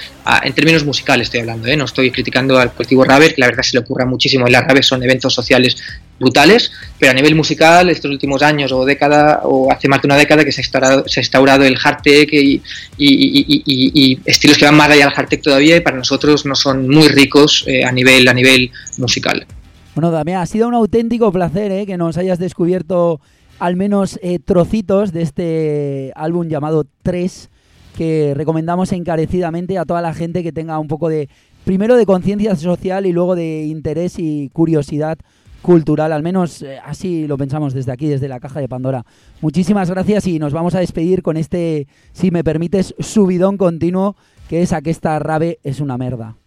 en 0.44 0.52
términos 0.52 0.84
musicales 0.84 1.26
estoy 1.26 1.40
hablando, 1.40 1.66
¿eh? 1.66 1.76
No 1.76 1.86
estoy 1.86 2.12
criticando 2.12 2.56
al 2.56 2.72
colectivo 2.72 3.02
rave, 3.02 3.34
que 3.34 3.40
la 3.40 3.48
verdad 3.48 3.64
se 3.64 3.76
le 3.76 3.80
ocurra 3.80 4.06
muchísimo, 4.06 4.46
y 4.46 4.52
las 4.52 4.64
raves 4.64 4.86
son 4.86 5.02
eventos 5.02 5.34
sociales 5.34 5.76
brutales, 6.20 6.70
pero 7.00 7.10
a 7.10 7.14
nivel 7.14 7.34
musical, 7.34 7.90
estos 7.90 8.12
últimos 8.12 8.42
años 8.42 8.70
o 8.70 8.84
década, 8.84 9.40
o 9.42 9.72
hace 9.72 9.88
más 9.88 10.00
de 10.02 10.06
una 10.06 10.16
década 10.16 10.44
que 10.44 10.52
se 10.52 10.60
ha 10.60 10.62
instaurado, 10.62 11.08
se 11.08 11.18
ha 11.18 11.22
instaurado 11.22 11.64
el 11.64 11.76
hard 11.82 12.02
tech 12.02 12.32
y, 12.32 12.62
y, 12.96 14.20
estilos 14.24 14.56
que 14.56 14.66
van 14.66 14.76
más 14.76 14.88
allá 14.88 15.06
del 15.06 15.14
hard 15.16 15.26
tech 15.26 15.42
todavía 15.42 15.76
y 15.76 15.80
para 15.80 15.96
nosotros 15.96 16.46
no 16.46 16.54
son 16.54 16.88
muy 16.88 17.08
ricos 17.08 17.64
eh, 17.66 17.84
a, 17.84 17.90
nivel, 17.90 18.28
a 18.28 18.34
nivel 18.34 18.70
musical. 18.98 19.44
Bueno, 19.94 20.12
Damián, 20.12 20.40
ha 20.40 20.46
sido 20.46 20.68
un 20.68 20.74
auténtico 20.74 21.32
placer 21.32 21.72
¿eh? 21.72 21.86
que 21.86 21.96
nos 21.96 22.16
hayas 22.16 22.38
descubierto 22.38 23.20
al 23.58 23.76
menos 23.76 24.18
eh, 24.22 24.38
trocitos 24.38 25.12
de 25.12 25.22
este 25.22 26.12
álbum 26.14 26.48
llamado 26.48 26.84
3 27.02 27.50
que 27.96 28.32
recomendamos 28.36 28.92
encarecidamente 28.92 29.78
a 29.78 29.84
toda 29.84 30.00
la 30.00 30.14
gente 30.14 30.42
que 30.42 30.52
tenga 30.52 30.78
un 30.78 30.86
poco 30.86 31.08
de, 31.08 31.28
primero 31.64 31.96
de 31.96 32.06
conciencia 32.06 32.54
social 32.56 33.04
y 33.04 33.12
luego 33.12 33.34
de 33.34 33.64
interés 33.64 34.18
y 34.18 34.48
curiosidad 34.52 35.18
cultural, 35.60 36.12
al 36.12 36.22
menos 36.22 36.62
eh, 36.62 36.78
así 36.84 37.26
lo 37.26 37.36
pensamos 37.36 37.74
desde 37.74 37.92
aquí, 37.92 38.06
desde 38.06 38.28
la 38.28 38.40
caja 38.40 38.60
de 38.60 38.68
Pandora. 38.68 39.04
Muchísimas 39.40 39.90
gracias 39.90 40.26
y 40.26 40.38
nos 40.38 40.52
vamos 40.52 40.74
a 40.74 40.80
despedir 40.80 41.22
con 41.22 41.36
este, 41.36 41.86
si 42.12 42.30
me 42.30 42.44
permites, 42.44 42.94
subidón 42.98 43.56
continuo, 43.56 44.16
que 44.48 44.62
es 44.62 44.72
a 44.72 44.82
que 44.82 44.90
esta 44.90 45.18
rave 45.18 45.58
es 45.62 45.80
una 45.80 45.98
merda. 45.98 46.39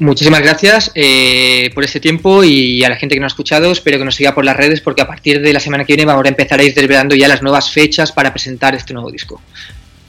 Muchísimas 0.00 0.40
gracias 0.40 0.92
eh, 0.94 1.70
por 1.74 1.82
este 1.82 1.98
tiempo 1.98 2.44
y 2.44 2.84
a 2.84 2.88
la 2.88 2.96
gente 2.96 3.16
que 3.16 3.20
nos 3.20 3.32
ha 3.32 3.34
escuchado. 3.34 3.72
Espero 3.72 3.98
que 3.98 4.04
nos 4.04 4.14
siga 4.14 4.32
por 4.32 4.44
las 4.44 4.56
redes 4.56 4.80
porque 4.80 5.02
a 5.02 5.08
partir 5.08 5.40
de 5.40 5.52
la 5.52 5.58
semana 5.58 5.84
que 5.84 5.94
viene 5.94 6.04
vamos 6.04 6.24
a 6.24 6.28
empezar 6.28 6.60
a 6.60 6.62
ir 6.62 6.72
desvelando 6.72 7.16
ya 7.16 7.26
las 7.26 7.42
nuevas 7.42 7.72
fechas 7.72 8.12
para 8.12 8.32
presentar 8.32 8.76
este 8.76 8.94
nuevo 8.94 9.10
disco. 9.10 9.40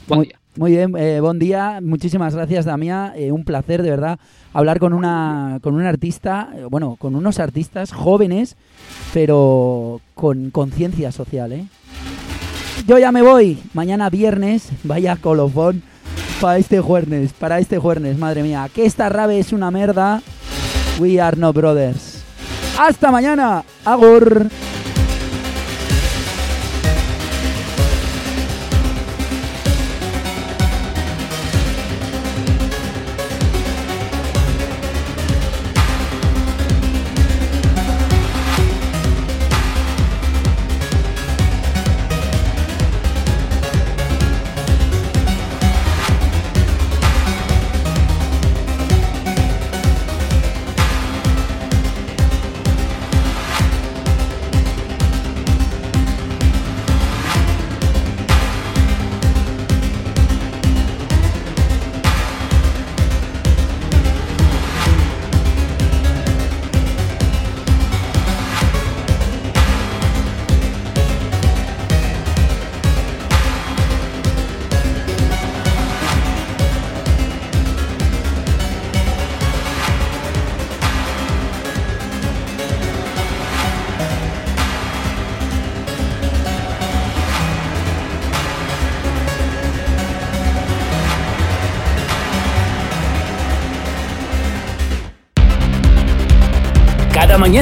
Buen 0.06 0.18
muy, 0.18 0.26
día. 0.28 0.38
Muy 0.54 0.70
bien, 0.70 0.96
eh, 0.96 1.20
buen 1.20 1.40
día. 1.40 1.80
Muchísimas 1.82 2.36
gracias, 2.36 2.66
Damián. 2.66 3.14
Eh, 3.16 3.32
un 3.32 3.44
placer, 3.44 3.82
de 3.82 3.90
verdad, 3.90 4.20
hablar 4.52 4.78
con 4.78 4.92
una, 4.92 5.58
con 5.60 5.74
un 5.74 5.82
artista, 5.82 6.50
bueno, 6.70 6.94
con 6.96 7.16
unos 7.16 7.40
artistas 7.40 7.92
jóvenes, 7.92 8.56
pero 9.12 10.00
con 10.14 10.50
conciencia 10.50 11.10
social. 11.10 11.68
Yo 12.86 12.98
ya 12.98 13.10
me 13.10 13.22
voy. 13.22 13.58
Mañana 13.74 14.08
viernes, 14.08 14.68
vaya 14.84 15.16
colofón 15.16 15.82
para 16.40 16.58
este 16.58 16.80
jueves, 16.80 17.32
para 17.34 17.58
este 17.58 17.78
jueves, 17.78 18.16
madre 18.18 18.42
mía. 18.42 18.68
Que 18.74 18.86
esta 18.86 19.08
rave 19.08 19.38
es 19.38 19.52
una 19.52 19.70
merda. 19.70 20.22
We 20.98 21.20
are 21.20 21.36
no 21.36 21.52
brothers. 21.52 22.22
Hasta 22.78 23.10
mañana. 23.10 23.62
Agur. 23.84 24.48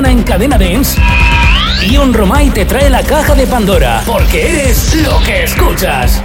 En 0.06 0.22
Cadena 0.22 0.56
Dance. 0.56 1.00
Y 1.82 1.96
un 1.96 2.14
Romay 2.14 2.50
te 2.50 2.64
trae 2.64 2.88
la 2.88 3.02
caja 3.02 3.34
de 3.34 3.46
Pandora, 3.46 4.02
porque 4.06 4.48
eres 4.48 4.94
lo 5.02 5.20
que 5.22 5.44
escuchas. 5.44 6.22